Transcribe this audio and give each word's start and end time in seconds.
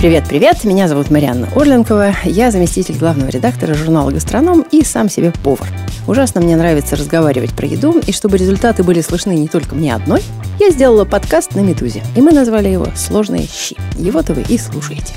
Привет-привет, 0.00 0.64
меня 0.64 0.88
зовут 0.88 1.10
Марианна 1.10 1.46
Орленкова, 1.54 2.14
я 2.24 2.50
заместитель 2.50 2.96
главного 2.96 3.28
редактора 3.28 3.74
журнала 3.74 4.10
«Гастроном» 4.10 4.64
и 4.72 4.82
сам 4.82 5.10
себе 5.10 5.30
повар. 5.44 5.68
Ужасно 6.08 6.40
мне 6.40 6.56
нравится 6.56 6.96
разговаривать 6.96 7.52
про 7.52 7.66
еду, 7.66 8.00
и 8.06 8.10
чтобы 8.10 8.38
результаты 8.38 8.82
были 8.82 9.02
слышны 9.02 9.32
не 9.32 9.46
только 9.46 9.74
мне 9.74 9.94
одной, 9.94 10.22
я 10.58 10.70
сделала 10.70 11.04
подкаст 11.04 11.54
на 11.54 11.60
«Медузе», 11.60 12.02
и 12.16 12.22
мы 12.22 12.32
назвали 12.32 12.68
его 12.68 12.86
«Сложные 12.96 13.46
щи». 13.46 13.76
Его-то 13.98 14.32
вы 14.32 14.42
и 14.48 14.56
слушаете. 14.56 15.12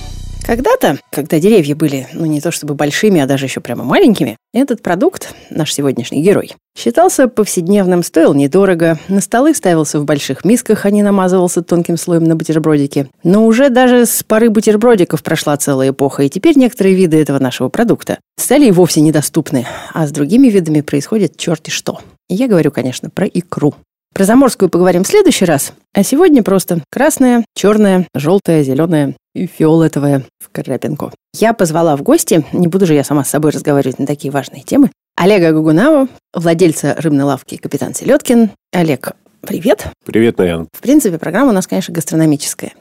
Когда-то, 0.45 0.99
когда 1.09 1.39
деревья 1.39 1.73
были, 1.73 2.07
ну 2.11 2.25
не 2.25 2.41
то 2.41 2.51
чтобы 2.51 2.73
большими, 2.75 3.21
а 3.21 3.25
даже 3.25 3.45
еще 3.45 3.61
прямо 3.61 3.85
маленькими, 3.85 4.35
этот 4.53 4.81
продукт, 4.81 5.33
наш 5.49 5.73
сегодняшний 5.73 6.21
герой, 6.21 6.53
считался 6.77 7.29
повседневным, 7.29 8.03
стоил 8.03 8.33
недорого, 8.33 8.99
на 9.07 9.21
столы 9.21 9.55
ставился 9.55 10.01
в 10.01 10.05
больших 10.05 10.43
мисках, 10.43 10.85
а 10.85 10.91
не 10.91 11.01
намазывался 11.01 11.63
тонким 11.63 11.95
слоем 11.95 12.25
на 12.25 12.35
бутербродике. 12.35 13.07
Но 13.23 13.45
уже 13.45 13.69
даже 13.69 14.05
с 14.05 14.21
поры 14.23 14.49
бутербродиков 14.49 15.23
прошла 15.23 15.55
целая 15.55 15.91
эпоха, 15.91 16.23
и 16.23 16.29
теперь 16.29 16.57
некоторые 16.57 16.95
виды 16.95 17.21
этого 17.21 17.39
нашего 17.39 17.69
продукта 17.69 18.19
стали 18.37 18.65
и 18.65 18.71
вовсе 18.71 18.99
недоступны, 18.99 19.65
а 19.93 20.05
с 20.05 20.11
другими 20.11 20.49
видами 20.49 20.81
происходит 20.81 21.37
черти 21.37 21.69
что. 21.69 21.99
Я 22.27 22.49
говорю, 22.49 22.71
конечно, 22.71 23.09
про 23.09 23.25
икру. 23.27 23.75
Про 24.13 24.25
заморскую 24.25 24.69
поговорим 24.69 25.03
в 25.03 25.07
следующий 25.07 25.45
раз, 25.45 25.73
а 25.91 26.03
сегодня 26.03 26.43
просто 26.43 26.83
красная, 26.91 27.43
черная, 27.55 28.05
желтая, 28.13 28.61
зеленая 28.61 29.15
и 29.33 29.47
фиолетовая 29.47 30.23
в 30.39 30.51
крапинку. 30.51 31.11
Я 31.33 31.53
позвала 31.53 31.97
в 31.97 32.03
гости, 32.03 32.45
не 32.53 32.67
буду 32.67 32.85
же 32.85 32.93
я 32.93 33.03
сама 33.03 33.23
с 33.23 33.31
собой 33.31 33.49
разговаривать 33.49 33.97
на 33.97 34.05
такие 34.05 34.31
важные 34.31 34.61
темы, 34.61 34.91
Олега 35.15 35.51
Гугунава, 35.51 36.07
владельца 36.31 36.95
рыбной 36.99 37.23
лавки 37.23 37.57
«Капитан 37.57 37.95
Селедкин». 37.95 38.51
Олег, 38.71 39.13
привет. 39.41 39.87
Привет, 40.05 40.37
Наян. 40.37 40.67
В 40.71 40.81
принципе, 40.81 41.17
программа 41.17 41.49
у 41.49 41.53
нас, 41.53 41.65
конечно, 41.65 41.91
гастрономическая. 41.91 42.73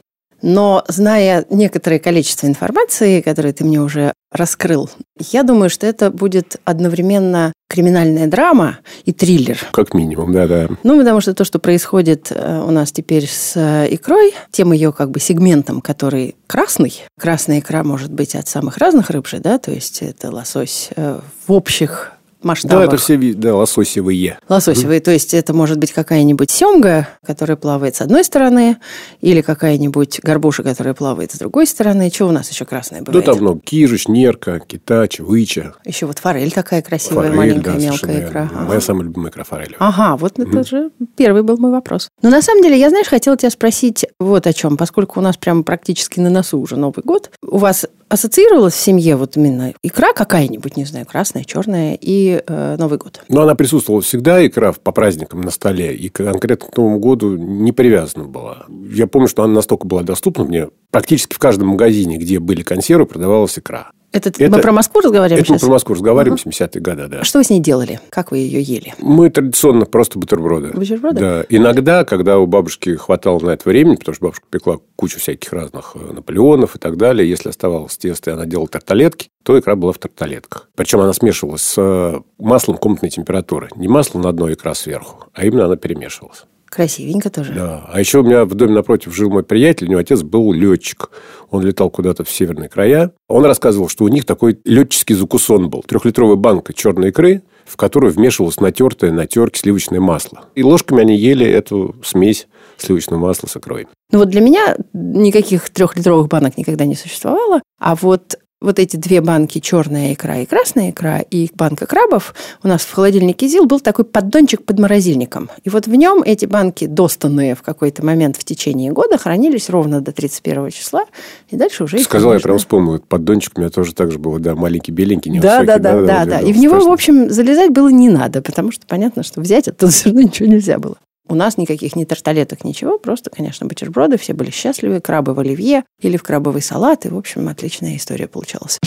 Но 0.43 0.83
зная 0.89 1.45
некоторое 1.49 1.99
количество 1.99 2.47
информации, 2.47 3.21
которую 3.21 3.53
ты 3.53 3.63
мне 3.63 3.81
уже 3.81 4.11
раскрыл, 4.29 4.89
я 5.17 5.43
думаю, 5.43 5.69
что 5.69 5.87
это 5.87 6.11
будет 6.11 6.57
одновременно 6.65 7.53
криминальная 7.69 8.27
драма 8.27 8.79
и 9.05 9.13
триллер. 9.13 9.57
Как 9.71 9.93
минимум, 9.93 10.33
да-да. 10.33 10.67
Ну, 10.83 10.97
потому 10.97 11.21
что 11.21 11.33
то, 11.33 11.45
что 11.45 11.59
происходит 11.59 12.31
э, 12.31 12.63
у 12.67 12.71
нас 12.71 12.91
теперь 12.91 13.25
с 13.25 13.53
э, 13.55 13.87
икрой, 13.89 14.33
тем 14.51 14.73
ее 14.73 14.91
как 14.91 15.11
бы 15.11 15.19
сегментом, 15.19 15.81
который 15.81 16.35
красный. 16.45 17.03
Красная 17.17 17.59
икра 17.59 17.83
может 17.83 18.11
быть 18.11 18.35
от 18.35 18.47
самых 18.47 18.77
разных 18.77 19.09
рыб 19.09 19.27
же, 19.27 19.39
да, 19.39 19.57
то 19.57 19.71
есть 19.71 20.01
это 20.01 20.29
лосось 20.29 20.89
э, 20.95 21.19
в 21.47 21.51
общих 21.51 22.12
масштабах. 22.43 22.79
Да, 22.79 22.85
это 22.85 22.97
все 22.97 23.17
да, 23.33 23.55
лососевые. 23.55 24.39
Лососевые, 24.49 24.99
mm 24.99 25.03
то 25.03 25.11
есть 25.11 25.33
это 25.33 25.53
может 25.53 25.77
быть 25.77 25.91
какая-нибудь 25.91 26.49
семга, 26.49 27.07
которая 27.25 27.57
плавает 27.57 27.95
с 27.95 28.01
одной 28.01 28.23
стороны, 28.23 28.77
или 29.21 29.41
какая-нибудь 29.41 30.21
горбуша, 30.21 30.63
которая 30.63 30.93
плавает 30.93 31.31
с 31.31 31.37
другой 31.37 31.67
стороны. 31.67 32.09
Что 32.13 32.27
у 32.27 32.31
нас 32.31 32.49
еще 32.49 32.65
красное 32.65 33.01
бывает? 33.01 33.25
Да, 33.25 33.31
там 33.33 33.41
много. 33.41 33.59
Кижич, 33.59 34.07
нерка, 34.07 34.59
китач, 34.59 35.19
выча. 35.19 35.73
Еще 35.85 36.05
вот 36.05 36.19
форель 36.19 36.51
такая 36.51 36.81
красивая, 36.81 37.23
форель, 37.23 37.37
маленькая, 37.37 37.73
да, 37.73 37.79
мелкая 37.79 38.27
икра. 38.27 38.49
Ага. 38.53 38.65
Моя 38.65 38.81
самая 38.81 39.03
любимая 39.07 39.31
икра 39.31 39.43
форель. 39.43 39.75
Ага, 39.79 40.17
вот 40.17 40.39
mm 40.39 40.43
это 40.49 40.67
же 40.67 40.91
первый 41.15 41.43
был 41.43 41.57
мой 41.57 41.71
вопрос. 41.71 42.09
Но 42.21 42.29
на 42.29 42.41
самом 42.41 42.63
деле, 42.63 42.79
я, 42.79 42.89
знаешь, 42.89 43.07
хотела 43.07 43.35
тебя 43.37 43.49
спросить 43.49 44.05
вот 44.19 44.47
о 44.47 44.53
чем. 44.53 44.77
Поскольку 44.77 45.19
у 45.19 45.23
нас 45.23 45.37
прямо 45.37 45.63
практически 45.63 46.19
на 46.19 46.29
носу 46.29 46.59
уже 46.59 46.75
Новый 46.75 47.03
год, 47.03 47.31
у 47.41 47.57
вас 47.57 47.85
ассоциировалась 48.13 48.75
в 48.75 48.79
семье 48.79 49.15
вот 49.15 49.37
именно 49.37 49.73
икра 49.81 50.13
какая-нибудь, 50.13 50.77
не 50.77 50.85
знаю, 50.85 51.07
красная, 51.07 51.43
черная 51.43 51.97
и 51.99 52.43
э, 52.45 52.75
Новый 52.77 52.99
год? 52.99 53.23
Ну, 53.27 53.41
она 53.41 53.55
присутствовала 53.55 54.03
всегда, 54.03 54.45
икра 54.45 54.71
по 54.71 54.91
праздникам 54.91 55.41
на 55.41 55.49
столе, 55.49 55.95
и 55.95 56.09
конкретно 56.09 56.67
к 56.69 56.77
Новому 56.77 56.99
году 56.99 57.35
не 57.35 57.71
привязана 57.71 58.25
была. 58.25 58.67
Я 58.69 59.07
помню, 59.07 59.27
что 59.27 59.41
она 59.41 59.55
настолько 59.55 59.87
была 59.87 60.03
доступна 60.03 60.43
мне. 60.43 60.69
Практически 60.91 61.33
в 61.33 61.39
каждом 61.39 61.69
магазине, 61.69 62.17
где 62.17 62.37
были 62.39 62.61
консервы, 62.61 63.07
продавалась 63.07 63.57
икра. 63.57 63.89
Это, 64.13 64.29
это 64.29 64.49
мы 64.49 64.61
про 64.61 64.71
Москву 64.71 65.01
разговариваем 65.01 65.41
это 65.41 65.47
сейчас? 65.47 65.61
мы 65.63 65.67
про 65.67 65.73
Москву 65.73 65.95
разговариваем, 65.95 66.39
ага. 66.39 66.49
70-е 66.49 66.81
годы, 66.81 67.07
да. 67.07 67.23
Что 67.23 67.39
вы 67.39 67.43
с 67.43 67.49
ней 67.49 67.59
делали? 67.59 67.99
Как 68.11 68.29
вы 68.29 68.37
ее 68.37 68.61
ели? 68.61 68.93
Мы 68.99 69.31
традиционно 69.31 69.85
просто 69.85 70.19
бутерброды. 70.19 70.69
Бутерброды? 70.69 71.19
Да. 71.19 71.45
Иногда, 71.49 72.05
когда 72.05 72.37
у 72.37 72.45
бабушки 72.45 72.95
хватало 72.95 73.39
на 73.39 73.49
это 73.51 73.67
времени, 73.67 73.95
потому 73.95 74.13
что 74.13 74.25
бабушка 74.25 74.45
пекла 74.51 74.77
кучу 74.95 75.19
всяких 75.19 75.51
разных 75.51 75.93
э, 75.95 76.13
Наполеонов 76.13 76.75
и 76.75 76.79
так 76.79 76.97
далее, 76.97 77.27
если 77.27 77.49
оставалось 77.49 77.97
тесто, 77.97 78.29
и 78.29 78.33
она 78.33 78.45
делала 78.45 78.67
тарталетки, 78.67 79.29
то 79.41 79.57
икра 79.57 79.75
была 79.75 79.93
в 79.93 79.97
тарталетках. 79.97 80.69
Причем 80.75 80.99
она 80.99 81.13
смешивалась 81.13 81.63
с 81.63 81.75
э, 81.77 82.19
маслом 82.37 82.77
комнатной 82.77 83.09
температуры. 83.09 83.69
Не 83.75 83.87
масло 83.87 84.19
на 84.19 84.29
одной 84.29 84.53
икра 84.53 84.75
сверху, 84.75 85.25
а 85.33 85.43
именно 85.43 85.65
она 85.65 85.75
перемешивалась. 85.75 86.45
Красивенько 86.73 87.29
тоже. 87.29 87.53
Да. 87.53 87.87
А 87.87 87.99
еще 87.99 88.21
у 88.21 88.23
меня 88.23 88.45
в 88.45 88.55
доме 88.55 88.73
напротив 88.73 89.13
жил 89.13 89.29
мой 89.29 89.43
приятель, 89.43 89.85
у 89.85 89.91
него 89.91 89.99
отец 89.99 90.23
был 90.23 90.51
летчик. 90.51 91.11
Он 91.51 91.61
летал 91.61 91.91
куда-то 91.91 92.23
в 92.23 92.31
северные 92.31 92.67
края. 92.67 93.11
Он 93.27 93.45
рассказывал, 93.45 93.89
что 93.89 94.05
у 94.05 94.07
них 94.07 94.25
такой 94.25 94.59
летческий 94.65 95.13
закусон 95.13 95.69
был. 95.69 95.83
Трехлитровая 95.83 96.35
банка 96.35 96.73
черной 96.73 97.09
икры, 97.09 97.43
в 97.65 97.77
которую 97.77 98.11
вмешивалось 98.11 98.59
натертое 98.59 99.11
на 99.11 99.27
терке 99.27 99.59
сливочное 99.59 99.99
масло. 99.99 100.45
И 100.55 100.63
ложками 100.63 101.01
они 101.01 101.15
ели 101.15 101.45
эту 101.45 101.95
смесь 102.03 102.47
сливочного 102.77 103.19
масла 103.19 103.47
с 103.47 103.55
икрой. 103.55 103.87
Ну 104.11 104.17
вот 104.17 104.29
для 104.29 104.41
меня 104.41 104.75
никаких 104.93 105.69
трехлитровых 105.69 106.27
банок 106.27 106.57
никогда 106.57 106.85
не 106.85 106.95
существовало. 106.95 107.61
А 107.79 107.93
вот 107.93 108.39
вот 108.63 108.79
эти 108.79 108.95
две 108.95 109.21
банки, 109.21 109.59
черная 109.59 110.13
икра 110.13 110.39
и 110.39 110.45
красная 110.45 110.89
икра, 110.89 111.19
и 111.19 111.49
банка 111.53 111.85
крабов, 111.85 112.33
у 112.63 112.67
нас 112.67 112.81
в 112.81 112.91
холодильнике 112.91 113.47
ЗИЛ 113.47 113.65
был 113.65 113.79
такой 113.79 114.05
поддончик 114.05 114.63
под 114.63 114.79
морозильником. 114.79 115.49
И 115.63 115.69
вот 115.69 115.85
в 115.85 115.93
нем 115.93 116.23
эти 116.23 116.45
банки, 116.45 116.85
достанные 116.85 117.55
в 117.55 117.61
какой-то 117.61 118.03
момент 118.03 118.37
в 118.37 118.43
течение 118.43 118.91
года, 118.91 119.17
хранились 119.17 119.69
ровно 119.69 120.01
до 120.01 120.11
31 120.11 120.71
числа, 120.71 121.05
и 121.49 121.57
дальше 121.57 121.83
уже... 121.83 121.99
Сказала, 121.99 122.33
я 122.33 122.39
прям 122.39 122.57
вспомнил, 122.57 122.99
поддончик 122.99 123.57
у 123.57 123.61
меня 123.61 123.69
тоже 123.69 123.93
так 123.93 124.11
же 124.11 124.17
был, 124.17 124.39
да, 124.39 124.55
маленький, 124.55 124.91
беленький, 124.91 125.29
невысокий. 125.29 125.65
Да, 125.65 125.77
да, 125.77 125.95
да, 125.95 126.05
да, 126.05 126.25
да. 126.25 126.39
И 126.39 126.53
в 126.53 126.57
него, 126.57 126.79
в 126.79 126.91
общем, 126.91 127.29
залезать 127.29 127.71
было 127.71 127.89
не 127.89 128.09
надо, 128.09 128.41
потому 128.41 128.71
что 128.71 128.87
понятно, 128.87 129.23
что 129.23 129.41
взять 129.41 129.67
оттуда 129.67 129.91
все 129.91 130.05
равно 130.05 130.21
ничего 130.21 130.47
нельзя 130.47 130.79
было. 130.79 130.97
У 131.27 131.35
нас 131.35 131.57
никаких 131.57 131.95
ни 131.95 132.03
тарталеток, 132.03 132.63
ничего, 132.63 132.97
просто, 132.97 133.29
конечно, 133.29 133.65
бутерброды, 133.65 134.17
все 134.17 134.33
были 134.33 134.51
счастливы, 134.51 134.99
крабы 134.99 135.33
в 135.33 135.39
оливье 135.39 135.83
или 136.01 136.17
в 136.17 136.23
крабовый 136.23 136.61
салат, 136.61 137.05
и, 137.05 137.09
в 137.09 137.17
общем, 137.17 137.47
отличная 137.47 137.95
история 137.95 138.27
получалась. 138.27 138.77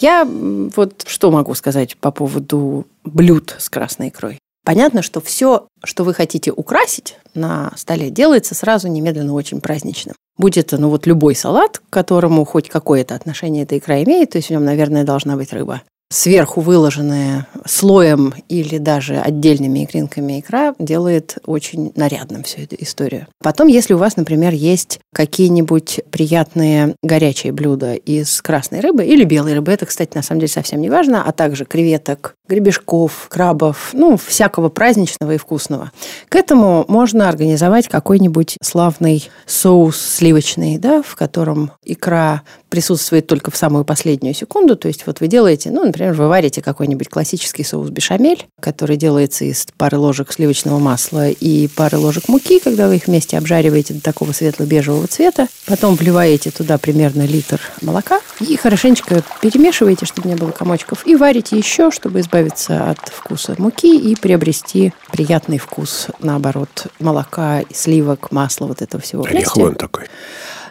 Я 0.00 0.24
вот 0.24 1.04
что 1.06 1.30
могу 1.30 1.54
сказать 1.54 1.96
по 1.96 2.10
поводу 2.10 2.86
блюд 3.04 3.56
с 3.58 3.68
красной 3.68 4.08
икрой. 4.08 4.38
Понятно, 4.64 5.02
что 5.02 5.20
все, 5.20 5.66
что 5.82 6.04
вы 6.04 6.14
хотите 6.14 6.52
украсить 6.52 7.16
на 7.34 7.72
столе, 7.76 8.10
делается 8.10 8.54
сразу 8.54 8.88
немедленно 8.88 9.32
очень 9.32 9.60
праздничным. 9.60 10.14
Будь 10.36 10.56
это, 10.56 10.78
ну 10.78 10.88
вот 10.88 11.06
любой 11.06 11.34
салат, 11.34 11.78
к 11.78 11.92
которому 11.92 12.44
хоть 12.44 12.68
какое-то 12.68 13.14
отношение 13.14 13.64
эта 13.64 13.76
икра 13.76 14.02
имеет, 14.04 14.30
то 14.30 14.38
есть 14.38 14.48
в 14.48 14.50
нем, 14.52 14.64
наверное, 14.64 15.04
должна 15.04 15.36
быть 15.36 15.52
рыба 15.52 15.82
сверху 16.10 16.60
выложенная 16.60 17.46
слоем 17.66 18.34
или 18.48 18.78
даже 18.78 19.18
отдельными 19.18 19.84
икринками 19.84 20.40
икра 20.40 20.74
делает 20.78 21.38
очень 21.44 21.92
нарядным 21.96 22.42
всю 22.42 22.62
эту 22.62 22.76
историю. 22.78 23.26
Потом, 23.42 23.68
если 23.68 23.94
у 23.94 23.98
вас, 23.98 24.16
например, 24.16 24.52
есть 24.52 25.00
какие-нибудь 25.12 26.00
приятные 26.10 26.94
горячие 27.02 27.52
блюда 27.52 27.94
из 27.94 28.40
красной 28.40 28.80
рыбы 28.80 29.04
или 29.04 29.24
белой 29.24 29.54
рыбы, 29.54 29.72
это, 29.72 29.86
кстати, 29.86 30.16
на 30.16 30.22
самом 30.22 30.40
деле 30.40 30.52
совсем 30.52 30.80
не 30.80 30.90
важно, 30.90 31.22
а 31.24 31.32
также 31.32 31.64
креветок, 31.64 32.34
гребешков, 32.48 33.26
крабов, 33.28 33.90
ну, 33.92 34.16
всякого 34.16 34.70
праздничного 34.70 35.34
и 35.34 35.38
вкусного. 35.38 35.92
К 36.28 36.36
этому 36.36 36.84
можно 36.88 37.28
организовать 37.28 37.88
какой-нибудь 37.88 38.56
славный 38.62 39.28
соус 39.46 40.00
сливочный, 40.00 40.78
да, 40.78 41.02
в 41.02 41.16
котором 41.16 41.72
икра 41.84 42.42
присутствует 42.68 43.26
только 43.26 43.50
в 43.50 43.56
самую 43.56 43.84
последнюю 43.84 44.34
секунду. 44.34 44.76
То 44.76 44.88
есть 44.88 45.06
вот 45.06 45.20
вы 45.20 45.28
делаете, 45.28 45.70
ну, 45.70 45.84
например, 45.84 46.12
вы 46.14 46.28
варите 46.28 46.62
какой-нибудь 46.62 47.08
классический 47.08 47.64
соус 47.64 47.90
бешамель, 47.90 48.46
который 48.60 48.96
делается 48.96 49.44
из 49.44 49.66
пары 49.76 49.98
ложек 49.98 50.32
сливочного 50.32 50.78
масла 50.78 51.28
и 51.28 51.68
пары 51.68 51.98
ложек 51.98 52.28
муки, 52.28 52.58
когда 52.58 52.88
вы 52.88 52.96
их 52.96 53.06
вместе 53.06 53.38
обжариваете 53.38 53.94
до 53.94 54.00
такого 54.00 54.32
светло-бежевого 54.32 55.06
цвета. 55.06 55.48
Потом 55.66 55.94
вливаете 55.94 56.50
туда 56.50 56.78
примерно 56.78 57.26
литр 57.26 57.60
молока 57.82 58.20
и 58.40 58.56
хорошенечко 58.56 59.22
перемешиваете, 59.40 60.06
чтобы 60.06 60.28
не 60.28 60.34
было 60.34 60.50
комочков, 60.50 61.06
и 61.06 61.16
варите 61.16 61.56
еще, 61.56 61.90
чтобы 61.90 62.20
избавиться 62.20 62.90
от 62.90 62.98
вкуса 63.08 63.54
муки 63.58 63.98
и 63.98 64.14
приобрести 64.14 64.92
приятный 65.12 65.58
вкус, 65.58 66.08
наоборот, 66.20 66.86
молока, 67.00 67.62
сливок, 67.72 68.30
масла, 68.32 68.66
вот 68.66 68.82
этого 68.82 69.02
всего 69.02 69.24
Ореховый 69.24 69.70
он 69.70 69.74
такой. 69.74 70.04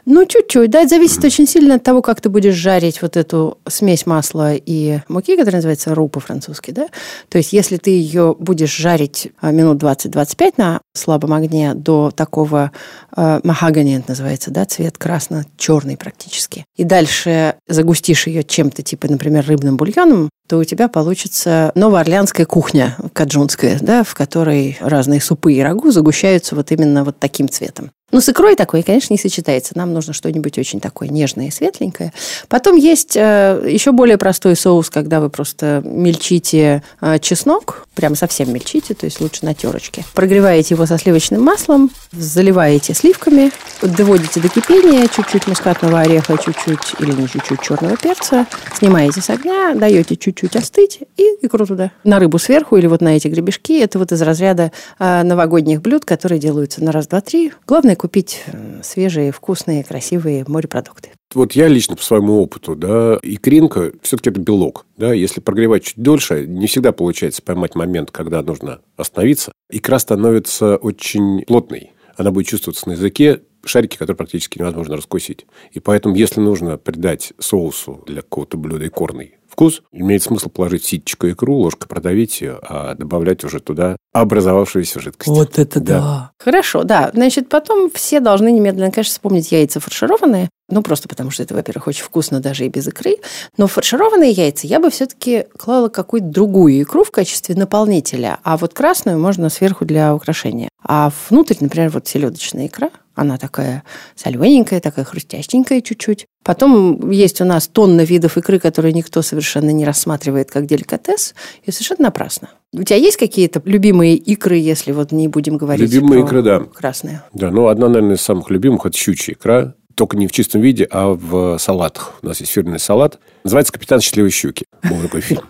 Ну, 0.09 0.25
чуть-чуть, 0.25 0.71
да, 0.71 0.79
это 0.79 0.89
зависит 0.91 1.21
очень 1.25 1.45
сильно 1.45 1.75
от 1.75 1.83
того, 1.83 2.01
как 2.01 2.21
ты 2.21 2.29
будешь 2.29 2.55
жарить 2.55 3.01
вот 3.01 3.17
эту 3.17 3.57
смесь 3.67 4.05
масла 4.05 4.53
и 4.55 5.01
муки, 5.09 5.35
которая 5.35 5.57
называется 5.57 5.93
ру 5.93 6.07
по-французски, 6.07 6.71
да. 6.71 6.87
То 7.27 7.37
есть, 7.37 7.51
если 7.51 7.75
ты 7.75 7.89
ее 7.89 8.33
будешь 8.39 8.73
жарить 8.73 9.33
а, 9.41 9.51
минут 9.51 9.83
20-25 9.83 10.53
на 10.55 10.79
слабом 10.93 11.33
огне 11.33 11.73
до 11.73 12.11
такого 12.11 12.71
э, 13.17 13.41
махагани, 13.43 13.97
это 13.97 14.11
называется, 14.11 14.49
да, 14.49 14.63
цвет 14.63 14.97
красно-черный 14.97 15.97
практически, 15.97 16.63
и 16.77 16.85
дальше 16.85 17.55
загустишь 17.67 18.27
ее 18.27 18.45
чем-то, 18.45 18.83
типа, 18.83 19.07
например, 19.09 19.45
рыбным 19.45 19.75
бульоном, 19.75 20.29
то 20.47 20.57
у 20.57 20.63
тебя 20.63 20.87
получится 20.87 21.73
новоорлеанская 21.75 22.45
кухня 22.45 22.95
каджунская, 23.11 23.77
да, 23.81 24.05
в 24.05 24.15
которой 24.15 24.77
разные 24.79 25.19
супы 25.19 25.51
и 25.51 25.59
рагу 25.59 25.91
загущаются 25.91 26.55
вот 26.55 26.71
именно 26.71 27.03
вот 27.03 27.19
таким 27.19 27.49
цветом. 27.49 27.91
Ну, 28.09 28.21
с 28.21 28.29
икрой 28.29 28.55
такой, 28.55 28.83
конечно, 28.83 29.13
не 29.13 29.17
сочетается. 29.17 29.73
Нам 29.75 29.91
нужно 29.91 30.13
что-нибудь 30.13 30.57
очень 30.57 30.79
такое 30.79 31.09
нежное 31.09 31.47
и 31.47 31.51
светленькое. 31.51 32.13
Потом 32.47 32.77
есть 32.77 33.17
э, 33.17 33.61
еще 33.67 33.91
более 33.91 34.17
простой 34.17 34.55
соус, 34.55 34.89
когда 34.89 35.19
вы 35.19 35.29
просто 35.29 35.81
мельчите 35.83 36.83
э, 37.01 37.19
чеснок, 37.19 37.85
прям 37.95 38.15
совсем 38.15 38.53
мельчите, 38.53 38.93
то 38.93 39.05
есть 39.05 39.19
лучше 39.19 39.43
на 39.43 39.53
терочке. 39.53 40.05
Прогреваете 40.13 40.75
его 40.75 40.85
со 40.85 40.97
сливочным 40.97 41.41
маслом, 41.41 41.91
заливаете 42.13 42.93
сливками, 42.93 43.51
доводите 43.81 44.39
до 44.39 44.47
кипения, 44.47 45.09
чуть-чуть 45.09 45.45
мускатного 45.47 45.99
ореха, 45.99 46.37
чуть-чуть 46.37 46.95
или 46.99 47.11
не 47.11 47.27
чуть-чуть 47.27 47.61
черного 47.61 47.97
перца, 47.97 48.45
снимаете 48.77 49.19
с 49.19 49.29
огня, 49.29 49.75
даете 49.75 50.15
чуть-чуть 50.15 50.55
остыть 50.55 50.99
и 51.17 51.23
икру 51.41 51.65
туда. 51.65 51.91
На 52.05 52.19
рыбу 52.19 52.39
сверху 52.39 52.77
или 52.77 52.87
вот 52.87 53.01
на 53.01 53.17
эти 53.17 53.27
гребешки. 53.27 53.81
Это 53.81 53.99
вот 53.99 54.13
из 54.13 54.21
разряда 54.21 54.71
э, 54.97 55.23
новогодних 55.23 55.81
блюд, 55.81 56.05
которые 56.05 56.39
делаются 56.39 56.81
на 56.81 56.93
раз, 56.93 57.07
два, 57.07 57.19
три. 57.19 57.51
Главное 57.67 57.96
купить 57.97 58.43
э, 58.47 58.81
свежие, 58.83 59.31
вкусные, 59.31 59.83
красивые 59.83 60.45
морепродукты. 60.47 61.11
Вот 61.33 61.53
я 61.53 61.67
лично 61.67 61.95
по 61.95 62.03
своему 62.03 62.41
опыту, 62.41 62.75
да, 62.75 63.19
икринка 63.21 63.91
все-таки 64.01 64.29
это 64.29 64.39
белок. 64.39 64.85
Да, 64.95 65.13
если 65.13 65.41
прогревать 65.41 65.83
чуть 65.83 65.97
дольше, 65.97 66.47
не 66.47 66.67
всегда 66.67 66.93
получается 66.93 67.41
поймать 67.41 67.75
момент, 67.75 68.11
когда 68.11 68.41
нужно 68.41 68.79
остановиться. 68.95 69.51
Икра 69.69 69.99
становится 69.99 70.77
очень 70.77 71.43
плотной. 71.45 71.91
Она 72.15 72.31
будет 72.31 72.47
чувствоваться 72.47 72.87
на 72.87 72.93
языке, 72.93 73.41
шарики, 73.65 73.97
которые 73.97 74.17
практически 74.17 74.57
невозможно 74.57 74.95
раскусить. 74.95 75.45
И 75.71 75.79
поэтому, 75.79 76.15
если 76.15 76.39
нужно 76.39 76.77
придать 76.77 77.33
соусу 77.39 78.03
для 78.07 78.21
какого-то 78.21 78.57
блюда 78.57 78.87
икорный 78.87 79.35
вкус, 79.57 79.81
имеет 79.91 80.21
смысл 80.21 80.49
положить 80.49 80.85
ситечко 80.85 81.31
икру, 81.31 81.55
ложкой 81.55 81.87
продавить 81.87 82.41
ее, 82.41 82.59
а 82.61 82.93
добавлять 82.93 83.43
уже 83.43 83.59
туда 83.59 83.97
образовавшуюся 84.13 84.99
жидкость. 84.99 85.27
Вот 85.27 85.57
это 85.57 85.79
да. 85.79 85.99
да. 85.99 86.31
Хорошо, 86.37 86.83
да. 86.83 87.09
Значит, 87.11 87.49
потом 87.49 87.89
все 87.89 88.19
должны 88.19 88.51
немедленно, 88.51 88.91
конечно, 88.91 89.13
вспомнить 89.13 89.51
яйца 89.51 89.79
фаршированные. 89.79 90.49
Ну, 90.69 90.83
просто 90.83 91.09
потому 91.09 91.31
что 91.31 91.41
это, 91.41 91.55
во-первых, 91.55 91.87
очень 91.87 92.03
вкусно 92.03 92.39
даже 92.39 92.65
и 92.65 92.69
без 92.69 92.87
икры. 92.87 93.17
Но 93.57 93.65
фаршированные 93.65 94.29
яйца 94.29 94.67
я 94.67 94.79
бы 94.79 94.91
все-таки 94.91 95.45
клала 95.57 95.89
какую-то 95.89 96.27
другую 96.27 96.79
икру 96.79 97.03
в 97.03 97.09
качестве 97.09 97.55
наполнителя. 97.55 98.37
А 98.43 98.57
вот 98.57 98.75
красную 98.75 99.17
можно 99.17 99.49
сверху 99.49 99.85
для 99.85 100.13
украшения. 100.13 100.69
А 100.83 101.11
внутрь, 101.29 101.55
например, 101.61 101.89
вот 101.89 102.07
селедочная 102.07 102.67
икра– 102.67 102.91
она 103.17 103.37
такая 103.37 103.83
солененькая, 104.15 104.79
такая 104.79 105.03
хрустященькая 105.03 105.81
чуть-чуть. 105.81 106.27
Потом 106.43 107.09
есть 107.09 107.41
у 107.41 107.45
нас 107.45 107.67
тонна 107.67 108.01
видов 108.01 108.37
икры, 108.37 108.59
которые 108.59 108.93
никто 108.93 109.23
совершенно 109.23 109.71
не 109.71 109.85
рассматривает 109.85 110.51
как 110.51 110.67
деликатес, 110.67 111.33
и 111.63 111.71
совершенно 111.71 112.03
напрасно. 112.03 112.51
У 112.73 112.83
тебя 112.83 112.97
есть 112.97 113.17
какие-то 113.17 113.59
любимые 113.65 114.15
икры, 114.15 114.55
если 114.55 114.91
вот 114.91 115.11
не 115.11 115.27
будем 115.27 115.57
говорить 115.57 115.91
Любимые 115.91 116.23
икры, 116.23 116.43
да. 116.43 116.59
красные? 116.59 117.23
Да, 117.33 117.49
ну, 117.49 117.67
одна, 117.67 117.89
наверное, 117.89 118.15
из 118.15 118.21
самых 118.21 118.51
любимых– 118.51 118.85
это 118.85 118.95
щучья 118.95 119.33
икра. 119.33 119.73
Только 119.97 120.15
не 120.15 120.27
в 120.27 120.31
чистом 120.31 120.61
виде, 120.61 120.87
а 120.91 121.07
в 121.07 121.57
салатах. 121.57 122.19
У 122.21 122.27
нас 122.27 122.39
есть 122.39 122.51
фирменный 122.51 122.79
салат. 122.79 123.17
Называется 123.43 123.73
«Капитан 123.73 123.99
счастливой 123.99 124.29
щуки». 124.29 124.67
Был 124.87 125.01
такой 125.01 125.21
фильм. 125.21 125.41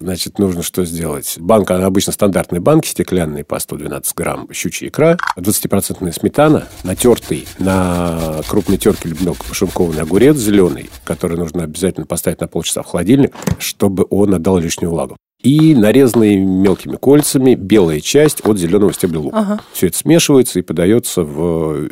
Значит, 0.00 0.38
нужно 0.38 0.62
что 0.62 0.86
сделать? 0.86 1.36
Банка, 1.38 1.76
она 1.76 1.84
обычно 1.84 2.14
стандартные 2.14 2.62
банки 2.62 2.88
стеклянные 2.88 3.44
по 3.44 3.58
112 3.58 4.14
грамм 4.14 4.48
щучья 4.52 4.88
икра, 4.88 5.18
20% 5.36 6.12
сметана, 6.18 6.66
натертый 6.82 7.46
на 7.58 8.40
крупной 8.48 8.78
терке 8.78 9.10
или 9.10 9.22
мелко 9.22 9.44
пошинкованный 9.44 10.00
огурец 10.00 10.36
зеленый, 10.38 10.88
который 11.04 11.36
нужно 11.36 11.64
обязательно 11.64 12.06
поставить 12.06 12.40
на 12.40 12.48
полчаса 12.48 12.82
в 12.82 12.86
холодильник, 12.86 13.34
чтобы 13.58 14.06
он 14.08 14.32
отдал 14.34 14.56
лишнюю 14.56 14.90
влагу 14.90 15.18
и 15.42 15.74
нарезанные 15.74 16.38
мелкими 16.38 16.96
кольцами 16.96 17.54
белая 17.54 18.00
часть 18.00 18.40
от 18.44 18.58
зеленого 18.58 18.92
стебля 18.92 19.18
лука. 19.18 19.38
Ага. 19.38 19.60
Все 19.72 19.88
это 19.88 19.98
смешивается 19.98 20.58
и 20.58 20.62
подается 20.62 21.22
в... 21.22 21.88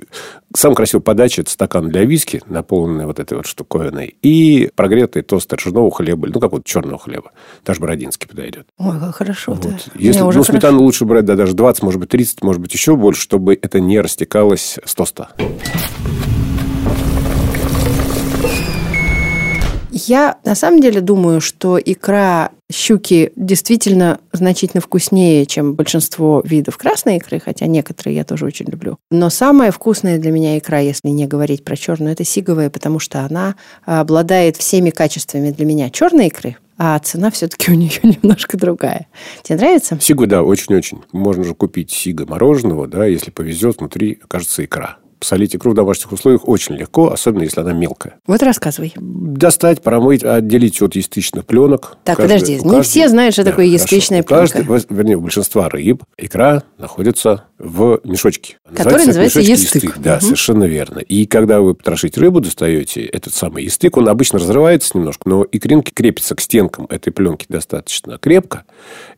Самая 0.55 0.75
красивая 0.75 1.03
подача– 1.03 1.41
это 1.43 1.51
стакан 1.51 1.89
для 1.91 2.05
виски, 2.05 2.43
наполненный 2.47 3.07
вот 3.07 3.21
этой 3.21 3.37
вот 3.37 3.47
штуковиной, 3.47 4.17
и 4.21 4.69
прогретый 4.75 5.23
тост 5.23 5.53
ржаного 5.53 5.91
хлеба, 5.93 6.29
ну, 6.29 6.41
как 6.41 6.53
вот 6.53 6.65
черного 6.65 6.99
хлеба. 6.99 7.31
Даже 7.65 7.81
бородинский 7.81 8.29
подойдет. 8.29 8.67
Ой, 8.79 8.99
как 8.99 9.15
хорошо. 9.15 9.53
Вот. 9.53 9.63
Да. 9.63 9.77
Если, 9.95 10.21
ну, 10.21 10.43
сметану 10.43 10.83
лучше 10.83 11.05
брать, 11.05 11.25
да, 11.25 11.37
даже 11.37 11.55
20, 11.55 11.83
может 11.85 12.01
быть, 12.01 12.09
30, 12.09 12.43
может 12.43 12.61
быть, 12.61 12.73
еще 12.73 12.97
больше, 12.97 13.23
чтобы 13.23 13.59
это 13.61 13.79
не 13.79 14.01
растекалось 14.01 14.79
с 14.85 14.95
тоста. 14.95 15.31
Я 20.07 20.39
на 20.45 20.55
самом 20.55 20.81
деле 20.81 21.01
думаю, 21.01 21.41
что 21.41 21.79
икра 21.79 22.51
щуки 22.73 23.33
действительно 23.37 24.21
значительно 24.33 24.81
вкуснее, 24.81 25.47
чем 25.47 25.75
большинство 25.75 26.43
видов 26.45 26.79
красной 26.79 27.17
икры, 27.17 27.41
хотя 27.41 27.67
некоторые 27.67 28.17
я 28.17 28.25
тоже 28.25 28.47
очень 28.47 28.67
люблю. 28.67 28.97
Но 29.11 29.29
самая 29.31 29.73
вкусная 29.73 30.19
для 30.19 30.31
меня 30.31 30.59
икра, 30.59 30.79
если 30.79 31.09
не 31.09 31.27
говорить 31.27 31.65
про 31.65 31.77
черную, 31.77 32.13
это 32.13 32.25
сиговая, 32.25 32.71
потому 32.71 32.99
что 32.99 33.21
она 33.21 33.57
обладает 33.85 34.57
всеми 34.57 34.91
качествами 34.91 35.51
для 35.51 35.67
меня 35.67 35.91
черной 35.91 36.29
икры, 36.29 36.57
а 36.79 36.99
цена 37.01 37.31
все-таки 37.31 37.71
у 37.71 37.75
нее 37.75 37.91
немножко 38.03 38.57
другая. 38.57 39.07
Тебе 39.43 39.59
нравится? 39.59 39.99
Сигу, 40.01 40.27
да, 40.27 40.43
очень-очень. 40.43 41.03
Можно 41.13 41.45
же 41.45 41.55
купить 41.55 41.91
сига 41.91 42.25
мороженого, 42.27 42.87
да, 42.87 43.05
если 43.05 43.31
повезет, 43.31 43.81
внутри 43.81 44.19
окажется 44.23 44.65
икра. 44.65 45.00
Посолить 45.21 45.55
икру 45.55 45.73
в 45.73 45.75
домашних 45.75 46.11
условиях 46.13 46.49
очень 46.49 46.77
легко, 46.77 47.13
особенно 47.13 47.43
если 47.43 47.61
она 47.61 47.73
мелкая. 47.73 48.15
Вот 48.27 48.43
рассказывай. 48.43 48.95
Достать, 48.97 49.83
промыть, 49.83 50.25
отделить 50.25 50.81
от 50.81 50.97
ястычных 50.97 51.45
пленок. 51.45 51.99
Так, 52.05 52.17
каждый, 52.17 52.33
подожди, 52.33 52.55
не 52.55 52.61
каждый, 52.61 52.83
все 52.83 53.09
знают, 53.09 53.35
что 53.35 53.45
да, 53.45 53.51
такое 53.51 53.67
ястычная 53.67 54.23
пленка. 54.23 54.65
Каждый, 54.65 54.97
вернее, 54.97 55.17
у 55.17 55.21
большинства 55.21 55.69
рыб 55.69 56.03
икра 56.17 56.63
находится 56.79 57.45
в 57.59 58.01
мешочке. 58.05 58.57
Который 58.65 59.05
называется, 59.05 59.39
называется 59.39 59.41
естык. 59.41 59.85
естык. 59.85 59.99
Да, 59.99 60.17
угу. 60.17 60.25
совершенно 60.25 60.65
верно. 60.65 61.01
И 61.01 61.27
когда 61.27 61.61
вы 61.61 61.75
потрошите 61.75 62.19
рыбу, 62.19 62.41
достаете 62.41 63.05
этот 63.05 63.35
самый 63.35 63.65
естык, 63.65 63.99
он 63.99 64.09
обычно 64.09 64.39
разрывается 64.39 64.97
немножко, 64.97 65.29
но 65.29 65.47
икринки 65.53 65.91
крепятся 65.91 66.35
к 66.35 66.41
стенкам 66.41 66.87
этой 66.89 67.13
пленки 67.13 67.45
достаточно 67.49 68.17
крепко, 68.19 68.65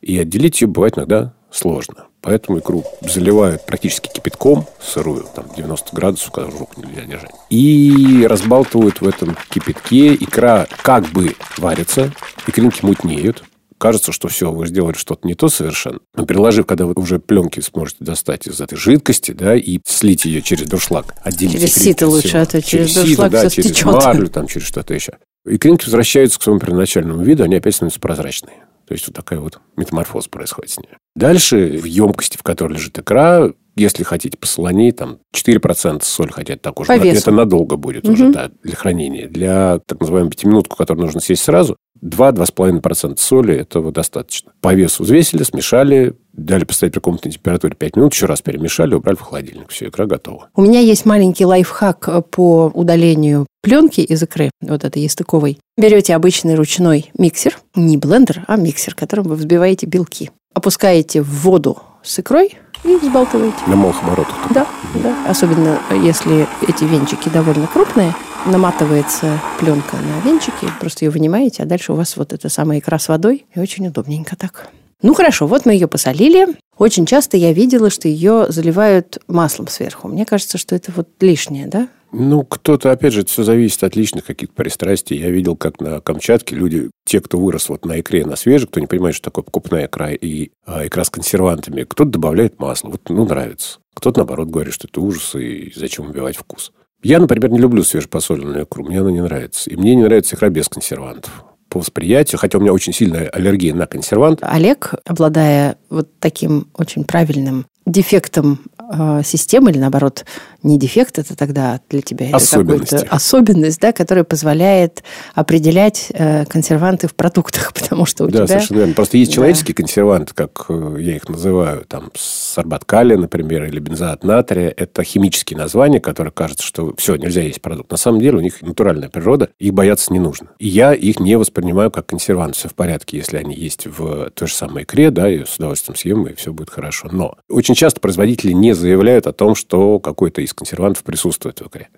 и 0.01 0.17
отделить 0.17 0.61
ее 0.61 0.67
бывает 0.67 0.97
иногда 0.97 1.33
сложно. 1.53 2.07
Поэтому 2.21 2.59
икру 2.59 2.83
заливают 3.01 3.65
практически 3.65 4.09
кипятком, 4.09 4.65
сырую, 4.81 5.25
там 5.35 5.45
90 5.55 5.95
градусов, 5.95 6.31
когда 6.31 6.49
руку 6.49 6.81
нельзя 6.81 7.01
держать. 7.01 7.31
И 7.49 8.25
разбалтывают 8.27 9.01
в 9.01 9.07
этом 9.07 9.37
кипятке. 9.49 10.15
Икра 10.15 10.67
как 10.81 11.05
бы 11.09 11.35
варится, 11.57 12.11
икринки 12.47 12.83
мутнеют. 12.83 13.43
Кажется, 13.77 14.13
что 14.13 14.29
все, 14.29 14.49
вы 14.49 14.65
сделали 14.67 14.93
что-то 14.93 15.27
не 15.27 15.35
то 15.35 15.49
совершенно. 15.49 15.99
Но 16.15 16.25
переложив, 16.25 16.65
когда 16.65 16.85
вы 16.85 16.93
уже 16.95 17.19
пленки 17.19 17.59
сможете 17.59 17.97
достать 18.05 18.47
из 18.47 18.61
этой 18.61 18.77
жидкости, 18.77 19.31
да, 19.31 19.57
и 19.57 19.79
слить 19.85 20.23
ее 20.23 20.41
через 20.41 20.67
дуршлаг, 20.67 21.13
отделить 21.21 21.59
Через 21.59 21.75
сито 21.75 22.07
лучше, 22.07 22.37
а 22.37 22.45
то 22.45 22.61
через, 22.61 22.91
через 22.91 22.95
дуршлаг 22.95 23.31
сито, 23.31 23.43
да, 23.43 23.49
через 23.49 23.69
стечет. 23.71 23.85
марлю, 23.85 24.27
там, 24.29 24.47
через 24.47 24.67
что-то 24.67 24.93
еще. 24.93 25.17
Икринки 25.45 25.83
возвращаются 25.83 26.39
к 26.39 26.43
своему 26.43 26.61
первоначальному 26.61 27.21
виду, 27.23 27.43
они 27.43 27.57
опять 27.57 27.75
становятся 27.75 27.99
прозрачные. 27.99 28.63
То 28.87 28.93
есть 28.93 29.07
вот 29.07 29.15
такая 29.15 29.39
вот 29.39 29.59
метаморфоза 29.75 30.29
происходит 30.29 30.71
с 30.71 30.77
ней. 30.77 30.89
Дальше 31.15 31.77
в 31.77 31.85
емкости, 31.85 32.37
в 32.37 32.43
которой 32.43 32.73
лежит 32.73 32.97
икра, 32.97 33.51
если 33.75 34.03
хотите 34.03 34.37
посолонее, 34.37 34.91
там 34.91 35.19
4% 35.35 36.03
соль, 36.03 36.31
хотя 36.31 36.53
это 36.53 36.63
так 36.63 36.79
уже. 36.79 36.93
Это 36.93 37.31
надолго 37.31 37.75
будет 37.75 38.03
угу. 38.03 38.13
уже 38.13 38.31
да, 38.31 38.51
для 38.61 38.75
хранения. 38.75 39.27
Для 39.27 39.79
так 39.85 39.99
называемой 39.99 40.31
пятиминутку, 40.31 40.75
которую 40.75 41.05
нужно 41.05 41.21
съесть 41.21 41.43
сразу, 41.43 41.77
2-2,5% 42.03 43.17
соли 43.17 43.55
этого 43.55 43.91
достаточно. 43.91 44.51
По 44.61 44.73
весу 44.73 45.03
взвесили, 45.03 45.43
смешали, 45.43 46.13
дали 46.33 46.65
поставить 46.65 46.93
при 46.93 46.99
комнатной 46.99 47.31
температуре 47.31 47.75
5 47.75 47.95
минут, 47.95 48.13
еще 48.13 48.25
раз 48.25 48.41
перемешали, 48.41 48.95
убрали 48.95 49.15
в 49.15 49.21
холодильник. 49.21 49.69
Все, 49.69 49.87
икра 49.87 50.05
готова. 50.05 50.49
У 50.55 50.61
меня 50.61 50.79
есть 50.79 51.05
маленький 51.05 51.45
лайфхак 51.45 52.29
по 52.29 52.71
удалению 52.73 53.47
пленки 53.61 54.01
из 54.01 54.21
икры, 54.21 54.51
вот 54.61 54.83
этой 54.83 55.01
естыковой. 55.01 55.59
Берете 55.77 56.15
обычный 56.15 56.55
ручной 56.55 57.11
миксер, 57.17 57.57
не 57.75 57.97
блендер, 57.97 58.43
а 58.47 58.57
миксер, 58.57 58.93
которым 58.95 59.27
вы 59.27 59.35
взбиваете 59.35 59.85
белки. 59.85 60.31
Опускаете 60.53 61.21
в 61.21 61.29
воду 61.43 61.77
с 62.03 62.19
икрой, 62.19 62.57
и 62.83 62.97
взбалтываете. 62.97 63.55
На 63.67 63.75
малых 63.75 64.03
оборотах. 64.03 64.35
Да, 64.53 64.67
да. 64.95 65.15
Особенно 65.27 65.79
если 66.03 66.47
эти 66.67 66.83
венчики 66.83 67.29
довольно 67.29 67.67
крупные, 67.67 68.13
наматывается 68.45 69.39
пленка 69.59 69.97
на 69.97 70.25
венчики, 70.25 70.67
просто 70.79 71.05
ее 71.05 71.11
вынимаете, 71.11 71.63
а 71.63 71.65
дальше 71.65 71.93
у 71.93 71.95
вас 71.95 72.17
вот 72.17 72.33
эта 72.33 72.49
самая 72.49 72.79
икра 72.79 72.99
с 72.99 73.07
водой, 73.07 73.45
и 73.53 73.59
очень 73.59 73.87
удобненько 73.87 74.35
так. 74.35 74.69
Ну 75.01 75.13
хорошо, 75.13 75.47
вот 75.47 75.65
мы 75.65 75.73
ее 75.73 75.87
посолили. 75.87 76.47
Очень 76.77 77.05
часто 77.05 77.35
я 77.35 77.51
видела, 77.51 77.89
что 77.89 78.07
ее 78.07 78.45
заливают 78.49 79.19
маслом 79.27 79.67
сверху. 79.67 80.07
Мне 80.07 80.25
кажется, 80.25 80.57
что 80.57 80.75
это 80.75 80.93
вот 80.95 81.09
лишнее, 81.19 81.67
да? 81.67 81.89
Ну, 82.13 82.43
кто-то, 82.43 82.91
опять 82.91 83.11
же, 83.11 83.25
все 83.25 83.43
зависит 83.43 83.83
от 83.83 83.95
личных 83.95 84.23
каких-то 84.23 84.53
пристрастий. 84.53 85.17
Я 85.17 85.29
видел, 85.29 85.55
как 85.57 85.81
на 85.81 85.99
Камчатке 85.99 86.55
люди, 86.55 86.89
те, 87.05 87.19
кто 87.19 87.37
вырос 87.39 87.69
вот 87.69 87.85
на 87.85 87.99
икре, 87.99 88.25
на 88.25 88.35
свежей, 88.35 88.67
кто 88.67 88.79
не 88.79 88.85
понимает, 88.85 89.15
что 89.15 89.25
такое 89.25 89.43
покупная 89.43 89.87
икра 89.87 90.11
и 90.11 90.51
а, 90.65 90.85
икра 90.85 91.03
с 91.03 91.09
консервантами, 91.09 91.83
кто-то 91.83 92.11
добавляет 92.11 92.59
масло. 92.59 92.89
Вот, 92.89 93.01
ну, 93.09 93.25
нравится. 93.25 93.79
Кто-то, 93.95 94.19
наоборот, 94.19 94.49
говорит, 94.49 94.73
что 94.73 94.87
это 94.87 95.01
ужас, 95.01 95.35
и 95.35 95.73
зачем 95.75 96.07
убивать 96.07 96.37
вкус. 96.37 96.71
Я, 97.03 97.19
например, 97.19 97.51
не 97.51 97.59
люблю 97.59 97.83
свежепосоленную 97.83 98.63
икру. 98.63 98.85
Мне 98.85 99.01
она 99.01 99.11
не 99.11 99.21
нравится. 99.21 99.69
И 99.69 99.75
мне 99.75 99.93
не 99.93 100.03
нравится 100.03 100.35
икра 100.35 100.49
без 100.49 100.69
консервантов 100.69 101.43
по 101.69 101.79
восприятию, 101.79 102.39
хотя 102.39 102.59
у 102.59 102.61
меня 102.61 102.71
очень 102.71 102.93
сильная 102.93 103.27
аллергия 103.29 103.73
на 103.73 103.87
консервант. 103.87 104.39
Олег, 104.41 104.93
обладая 105.05 105.77
вот 105.89 106.19
таким 106.19 106.67
очень 106.75 107.03
правильным 107.03 107.65
дефектом 107.85 108.59
э, 108.79 109.21
системы 109.23 109.71
или 109.71 109.77
наоборот 109.77 110.25
не 110.63 110.79
дефект 110.79 111.19
это 111.19 111.35
тогда 111.35 111.81
для 111.89 112.01
тебя 112.01 112.29
особенность, 112.31 112.93
особенность, 112.93 113.79
да, 113.81 113.91
которая 113.91 114.23
позволяет 114.23 115.03
определять 115.33 116.07
э, 116.13 116.45
консерванты 116.45 117.07
в 117.07 117.15
продуктах, 117.15 117.73
потому 117.79 118.05
что 118.05 118.25
у 118.25 118.27
да, 118.27 118.39
тебя... 118.39 118.47
совершенно 118.47 118.77
верно. 118.79 118.93
Просто 118.93 119.17
есть 119.17 119.31
да. 119.31 119.35
человеческие 119.35 119.75
консерванты, 119.75 120.33
как 120.33 120.65
э, 120.69 120.95
я 120.99 121.15
их 121.17 121.27
называю, 121.27 121.85
там 121.85 122.11
сорбат 122.15 122.85
калия, 122.85 123.17
например, 123.17 123.65
или 123.65 123.79
бензоат 123.79 124.23
натрия. 124.23 124.73
Это 124.75 125.03
химические 125.03 125.57
названия, 125.57 125.99
которые 125.99 126.31
кажется, 126.31 126.65
что 126.65 126.93
все, 126.97 127.15
нельзя 127.15 127.41
есть 127.41 127.61
продукт. 127.61 127.91
На 127.91 127.97
самом 127.97 128.21
деле 128.21 128.37
у 128.37 128.41
них 128.41 128.61
натуральная 128.61 129.09
природа, 129.09 129.49
их 129.59 129.73
бояться 129.73 130.13
не 130.13 130.19
нужно. 130.19 130.47
И 130.59 130.67
я 130.67 130.93
их 130.93 131.19
не 131.19 131.37
воспринимаю 131.37 131.91
как 131.91 132.05
консервант. 132.05 132.55
Все 132.55 132.69
в 132.69 132.75
порядке, 132.75 133.17
если 133.17 133.37
они 133.37 133.53
есть 133.53 133.85
в 133.85 134.29
той 134.31 134.47
же 134.47 134.53
самой 134.53 134.83
икре, 134.83 135.11
да, 135.11 135.29
и 135.29 135.43
с 135.43 135.57
удовольствием 135.57 135.97
съем, 135.97 136.27
и 136.27 136.35
все 136.35 136.53
будет 136.53 136.69
хорошо. 136.69 137.09
Но 137.11 137.35
очень 137.49 137.72
часто 137.75 137.99
производители 137.99 138.51
не 138.51 138.73
заявляют 138.73 139.27
о 139.27 139.33
том, 139.33 139.55
что 139.55 139.99
какой-то 139.99 140.41
из 140.41 140.53
консервантов 140.53 141.03
присутствует 141.03 141.59
в 141.59 141.67
икре. 141.67 141.89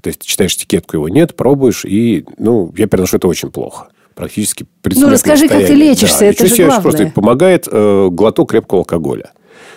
То 0.00 0.08
есть, 0.08 0.24
читаешь 0.24 0.54
этикетку, 0.54 0.96
его 0.96 1.08
нет, 1.08 1.34
пробуешь, 1.36 1.84
и, 1.84 2.24
ну, 2.38 2.72
я 2.76 2.86
переношу 2.86 3.16
это 3.16 3.28
очень 3.28 3.50
плохо 3.50 3.88
практически 4.16 4.66
Ну, 4.82 5.10
расскажи, 5.10 5.46
как 5.46 5.64
ты 5.64 5.74
лечишься, 5.74 6.20
да. 6.20 6.26
это 6.26 6.46
же 6.46 6.56
главное. 6.56 6.80
Просто 6.80 7.06
помогает 7.14 7.68
э, 7.70 8.08
глоток 8.10 8.50
крепкого 8.50 8.80
алкоголя. 8.80 9.32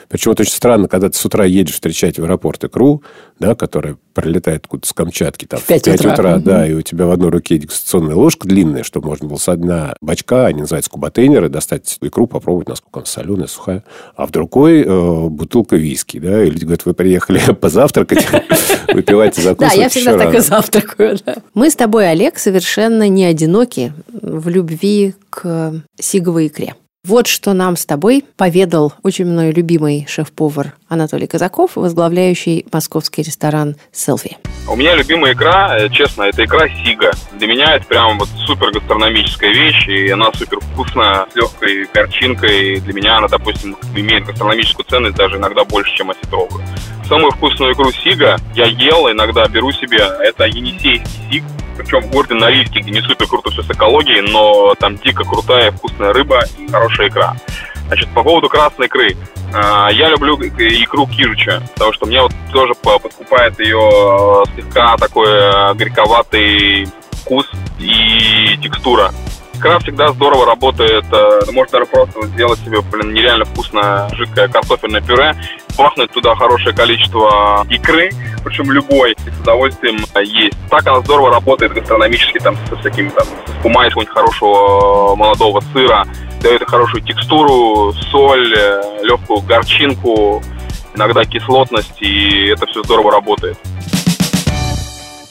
Причем 0.10 0.32
это 0.32 0.42
очень 0.42 0.54
странно, 0.54 0.88
когда 0.88 1.10
ты 1.10 1.18
с 1.18 1.24
утра 1.24 1.46
едешь 1.46 1.75
встречать 1.75 2.18
в 2.18 2.24
аэропорт 2.24 2.63
икру, 2.63 3.04
да, 3.39 3.54
которая 3.54 3.96
прилетает 4.13 4.63
откуда 4.63 4.88
с 4.88 4.92
Камчатки 4.92 5.46
там, 5.46 5.60
в 5.60 5.66
5, 5.66 5.86
5 5.86 6.00
утра, 6.00 6.13
утра 6.13 6.36
угу. 6.36 6.44
да, 6.44 6.68
и 6.68 6.74
у 6.74 6.82
тебя 6.82 7.06
в 7.06 7.12
одной 7.12 7.30
руке 7.30 7.58
дегустационная 7.60 8.16
ложка 8.16 8.48
длинная, 8.48 8.84
чтобы 8.84 9.10
можно 9.10 9.28
было 9.28 9.38
с 9.38 9.48
одна 9.48 9.96
бачка, 10.01 10.48
они 10.48 10.62
называются 10.62 10.89
кубатейнеры, 10.89 11.48
достать 11.48 11.98
икру, 12.01 12.25
попробовать, 12.25 12.68
насколько 12.68 13.00
она 13.00 13.06
соленая, 13.06 13.48
сухая, 13.48 13.84
а 14.16 14.25
в 14.25 14.32
другой 14.32 14.82
э, 14.82 15.28
бутылка 15.30 15.75
виски, 15.75 16.20
да, 16.20 16.44
и 16.44 16.50
люди 16.50 16.63
говорят, 16.63 16.86
вы 16.86 16.96
приехали 16.96 17.39
позавтракать, 17.54 18.28
выпивайте 18.94 19.44
закусывать 19.44 19.75
Да, 19.75 19.82
я 19.84 19.89
всегда 19.89 20.18
так 20.18 20.34
и 20.34 20.39
завтракаю, 20.39 21.18
Мы 21.54 21.70
с 21.70 21.75
тобой, 21.75 22.10
Олег, 22.10 22.39
совершенно 22.39 23.08
не 23.08 23.25
одиноки 23.25 23.94
в 24.12 24.50
любви 24.50 25.13
к 25.30 25.84
сиговой 26.00 26.48
икре. 26.48 26.74
Вот 27.08 27.27
что 27.27 27.53
нам 27.53 27.77
с 27.77 27.86
тобой 27.86 28.25
поведал 28.36 28.94
очень 29.03 29.24
мной 29.24 29.51
любимый 29.51 30.06
шеф-повар 30.10 30.74
Анатолий 30.89 31.27
Казаков, 31.27 31.77
возглавляющий 31.77 32.65
московский 32.74 33.22
ресторан 33.22 33.77
«Селфи». 33.94 34.36
У 34.68 34.75
меня 34.75 34.96
любимая 34.96 35.32
игра, 35.32 35.77
э, 35.79 35.89
честно, 35.89 36.24
это 36.24 36.44
игра 36.44 36.68
Сига. 36.68 37.12
Для 37.38 37.48
меня 37.48 37.75
это 37.75 37.86
прям 37.86 38.20
вот 38.20 38.27
супер 38.46 38.72
гастрономическая 38.72 39.53
вещь, 39.53 39.88
и 39.88 40.10
она 40.10 40.29
супер 40.34 40.60
вкусная, 40.60 41.25
с 41.32 41.36
легкой 41.38 41.88
горчинкой. 41.94 42.82
Для 42.82 42.94
меня 42.94 43.18
она, 43.20 43.29
допустим, 43.29 43.77
имеет 43.96 44.25
гастрономическую 44.25 44.86
ценность 44.86 45.15
даже 45.15 45.38
иногда 45.38 45.63
больше, 45.63 45.96
чем 45.96 46.12
осетровую. 46.12 46.62
Самую 47.10 47.32
вкусную 47.32 47.74
игру 47.74 47.92
Сига 47.92 48.38
я 48.54 48.66
ел, 48.66 49.12
иногда 49.12 49.48
беру 49.48 49.72
себе, 49.72 49.98
это 49.98 50.46
Енисейский 50.46 51.10
Сиг, 51.32 51.44
причем 51.75 52.01
в 52.01 52.12
городе 52.12 52.36
Норильске, 52.36 52.82
где 52.82 52.92
не 52.92 53.01
супер 53.01 53.25
круто 53.25 53.50
все 53.50 53.63
с 53.63 53.70
экологией, 53.72 54.22
но 54.32 54.75
там 54.75 54.96
дико 54.96 55.24
крутая 55.24 55.72
вкусная 55.72 56.13
рыба 56.13 56.44
и 56.60 56.72
хорошая 56.72 57.08
икра. 57.08 57.36
Значит, 57.88 58.10
по 58.10 58.22
поводу 58.22 58.48
красной 58.48 58.86
икры. 58.86 59.18
А, 59.51 59.89
я 59.89 60.10
люблю 60.10 60.36
икру 60.36 61.08
кирча, 61.08 61.63
потому 61.74 61.94
что 61.94 62.06
мне 62.06 62.22
вот 62.22 62.32
тоже 62.54 62.75
подкупает 62.75 63.60
ее 63.60 64.44
слегка 64.54 64.96
такой 64.98 65.30
э, 65.30 65.74
горьковатый 65.74 66.88
вкус 67.13 67.50
и 67.80 68.56
текстура. 68.62 69.12
Икра 69.60 69.78
всегда 69.80 70.13
здорово 70.13 70.46
работает. 70.46 71.04
Э, 71.12 71.42
можно 71.51 71.80
даже 71.80 71.86
просто 71.88 72.25
сделать 72.28 72.60
себе, 72.60 72.80
блин, 72.80 73.13
нереально 73.13 73.44
вкусное 73.44 74.08
жидкое 74.13 74.48
картофельное 74.48 75.01
пюре, 75.01 75.36
бахнуть 75.78 76.10
туда 76.12 76.34
хорошее 76.34 76.74
количество 76.74 77.66
икры, 77.70 78.10
причем 78.46 78.72
любой, 78.72 79.18
с 79.18 79.42
удовольствием 79.42 79.98
есть. 80.24 80.56
Так 80.70 80.88
она 80.88 81.01
здорово 81.01 81.32
работает 81.32 81.74
гастрономически, 81.74 82.38
там, 82.38 82.56
со 82.70 82.78
всякими, 82.78 83.10
там, 83.10 83.25
с 83.25 83.62
кумай 83.62 83.89
какого-нибудь 83.89 84.13
хорошего 84.13 85.16
молодого 85.18 85.62
сыра, 85.74 86.06
дает 86.42 86.63
хорошую 86.66 87.04
текстуру, 87.04 87.92
соль, 88.12 88.54
э, 88.58 88.82
легкую 89.04 89.42
горчинку, 89.42 90.42
иногда 90.96 91.25
кислотность, 91.25 92.01
и 92.01 92.48
это 92.48 92.66
все 92.66 92.82
здорово 92.84 93.12
работает. 93.12 93.58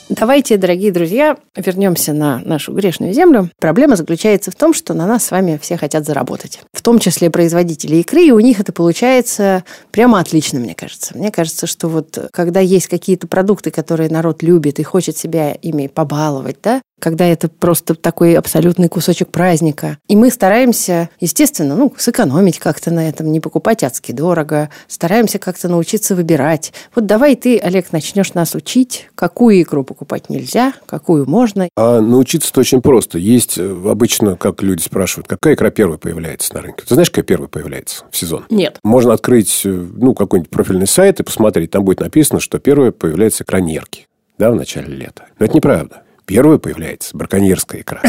Давайте, 0.08 0.56
дорогие 0.56 0.90
друзья, 0.90 1.36
вернемся 1.54 2.14
на 2.14 2.38
нашу 2.38 2.72
грешную 2.72 3.12
землю. 3.12 3.50
Проблема 3.60 3.94
заключается 3.94 4.50
в 4.50 4.54
том, 4.54 4.72
что 4.72 4.94
на 4.94 5.06
нас 5.06 5.26
с 5.26 5.30
вами 5.30 5.58
все 5.60 5.76
хотят 5.76 6.06
заработать. 6.06 6.60
В 6.72 6.80
том 6.80 6.98
числе 6.98 7.28
производители 7.28 7.96
икры, 7.96 8.22
и 8.22 8.30
у 8.30 8.40
них 8.40 8.58
это 8.58 8.72
получается 8.72 9.64
прямо 9.90 10.18
отлично, 10.18 10.60
мне 10.60 10.74
кажется. 10.74 11.16
Мне 11.16 11.30
кажется, 11.30 11.66
что 11.66 11.88
вот 11.88 12.30
когда 12.32 12.60
есть 12.60 12.86
какие-то 12.86 13.26
продукты, 13.26 13.70
которые 13.70 14.08
народ 14.08 14.42
любит 14.42 14.78
и 14.78 14.82
хочет 14.82 15.18
себя 15.18 15.52
ими 15.52 15.88
побаловать, 15.88 16.56
да, 16.62 16.80
когда 16.98 17.26
это 17.26 17.48
просто 17.48 17.94
такой 17.94 18.34
абсолютный 18.34 18.88
кусочек 18.88 19.28
праздника. 19.28 19.98
И 20.08 20.16
мы 20.16 20.30
стараемся, 20.30 21.10
естественно, 21.20 21.76
ну, 21.76 21.92
сэкономить 21.96 22.58
как-то 22.58 22.90
на 22.90 23.08
этом, 23.08 23.30
не 23.32 23.40
покупать 23.40 23.82
адски 23.84 24.12
дорого, 24.12 24.70
стараемся 24.86 25.38
как-то 25.38 25.68
научиться 25.68 26.14
выбирать. 26.14 26.72
Вот 26.94 27.06
давай 27.06 27.36
ты, 27.36 27.58
Олег, 27.58 27.92
начнешь 27.92 28.34
нас 28.34 28.54
учить, 28.54 29.08
какую 29.14 29.62
икру 29.62 29.84
покупать 29.84 30.30
нельзя, 30.30 30.72
какую 30.86 31.28
можно. 31.28 31.68
А 31.76 32.00
научиться-то 32.00 32.60
очень 32.60 32.82
просто. 32.82 33.18
Есть 33.18 33.58
э, 33.58 33.76
обычно, 33.86 34.36
как 34.36 34.62
люди 34.62 34.82
спрашивают, 34.82 35.28
какая 35.28 35.54
икра 35.54 35.70
первая 35.70 35.98
появляется 35.98 36.54
на 36.54 36.62
рынке. 36.62 36.84
Ты 36.86 36.94
знаешь, 36.94 37.10
какая 37.10 37.24
первая 37.24 37.48
появляется 37.48 38.04
в 38.10 38.16
сезон? 38.16 38.44
Нет. 38.50 38.78
Можно 38.82 39.12
открыть, 39.12 39.62
э, 39.64 39.68
ну, 39.68 40.14
какой-нибудь 40.14 40.50
профильный 40.50 40.86
сайт 40.86 41.20
и 41.20 41.22
посмотреть. 41.22 41.70
Там 41.70 41.84
будет 41.84 42.00
написано, 42.00 42.40
что 42.40 42.58
первая 42.58 42.92
появляется 42.92 43.44
икра 43.44 43.60
нерки 43.60 44.08
да, 44.38 44.50
в 44.50 44.54
начале 44.54 44.94
лета. 44.94 45.26
Но 45.38 45.46
это 45.46 45.54
неправда. 45.54 46.02
Первая 46.28 46.58
появляется 46.58 47.16
браконьерская 47.16 47.80
икра. 47.80 48.02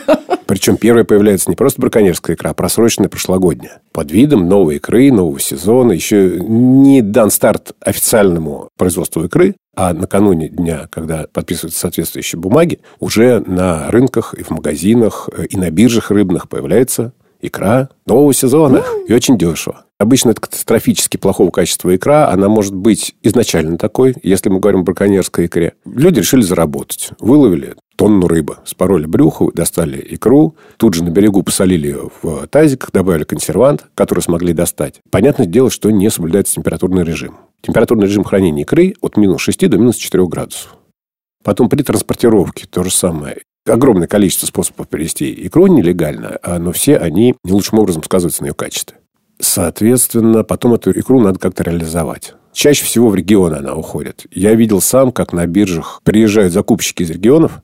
Причем 0.46 0.78
первая 0.78 1.04
появляется 1.04 1.50
не 1.50 1.56
просто 1.56 1.78
браконьерская 1.78 2.34
икра, 2.34 2.52
а 2.52 2.54
просроченная 2.54 3.10
прошлогодняя. 3.10 3.82
Под 3.92 4.10
видом 4.10 4.48
новой 4.48 4.76
икры, 4.76 5.12
нового 5.12 5.38
сезона. 5.38 5.92
Еще 5.92 6.40
не 6.40 7.02
дан 7.02 7.30
старт 7.30 7.72
официальному 7.80 8.70
производству 8.78 9.24
икры, 9.24 9.56
а 9.76 9.92
накануне 9.92 10.48
дня, 10.48 10.88
когда 10.90 11.26
подписываются 11.30 11.80
соответствующие 11.80 12.40
бумаги, 12.40 12.80
уже 12.98 13.40
на 13.40 13.90
рынках 13.90 14.32
и 14.32 14.42
в 14.42 14.48
магазинах, 14.52 15.28
э, 15.36 15.44
и 15.44 15.58
на 15.58 15.70
биржах 15.70 16.10
рыбных 16.10 16.48
появляется 16.48 17.12
икра 17.42 17.90
нового 18.06 18.32
сезона. 18.32 18.82
И 19.06 19.12
очень 19.12 19.36
дешево. 19.36 19.85
Обычно 19.98 20.30
это 20.30 20.42
катастрофически 20.42 21.16
плохого 21.16 21.50
качества 21.50 21.94
икра. 21.96 22.28
Она 22.28 22.48
может 22.48 22.74
быть 22.74 23.14
изначально 23.22 23.78
такой, 23.78 24.14
если 24.22 24.50
мы 24.50 24.60
говорим 24.60 24.80
о 24.80 24.84
браконьерской 24.84 25.46
икре. 25.46 25.72
Люди 25.86 26.18
решили 26.18 26.42
заработать. 26.42 27.10
Выловили 27.18 27.76
тонну 27.96 28.28
рыбы, 28.28 28.58
спороли 28.66 29.06
брюху, 29.06 29.50
достали 29.54 30.04
икру, 30.10 30.54
тут 30.76 30.92
же 30.92 31.02
на 31.02 31.08
берегу 31.08 31.42
посолили 31.42 31.86
ее 31.86 32.10
в 32.20 32.46
тазик, 32.48 32.90
добавили 32.92 33.24
консервант, 33.24 33.86
который 33.94 34.20
смогли 34.20 34.52
достать. 34.52 35.00
Понятное 35.10 35.46
дело, 35.46 35.70
что 35.70 35.90
не 35.90 36.10
соблюдается 36.10 36.56
температурный 36.56 37.02
режим. 37.02 37.36
Температурный 37.62 38.06
режим 38.06 38.24
хранения 38.24 38.64
икры 38.64 38.94
от 39.00 39.16
минус 39.16 39.40
6 39.40 39.70
до 39.70 39.78
минус 39.78 39.96
4 39.96 40.26
градусов. 40.26 40.76
Потом 41.42 41.70
при 41.70 41.82
транспортировке 41.82 42.66
то 42.66 42.82
же 42.82 42.90
самое 42.90 43.38
огромное 43.66 44.06
количество 44.06 44.46
способов 44.46 44.88
привезти 44.88 45.32
икру 45.46 45.66
нелегально, 45.66 46.38
а, 46.42 46.58
но 46.58 46.72
все 46.72 46.98
они 46.98 47.34
не 47.42 47.52
лучшим 47.52 47.78
образом 47.78 48.02
сказываются 48.02 48.42
на 48.42 48.48
ее 48.48 48.54
качестве. 48.54 48.98
Соответственно, 49.38 50.44
потом 50.44 50.74
эту 50.74 50.90
икру 50.90 51.20
надо 51.20 51.38
как-то 51.38 51.62
реализовать. 51.62 52.34
Чаще 52.52 52.84
всего 52.84 53.10
в 53.10 53.14
регионы 53.14 53.56
она 53.56 53.74
уходит. 53.74 54.26
Я 54.30 54.54
видел 54.54 54.80
сам, 54.80 55.12
как 55.12 55.32
на 55.32 55.46
биржах 55.46 56.00
приезжают 56.04 56.52
закупщики 56.52 57.02
из 57.02 57.10
регионов, 57.10 57.60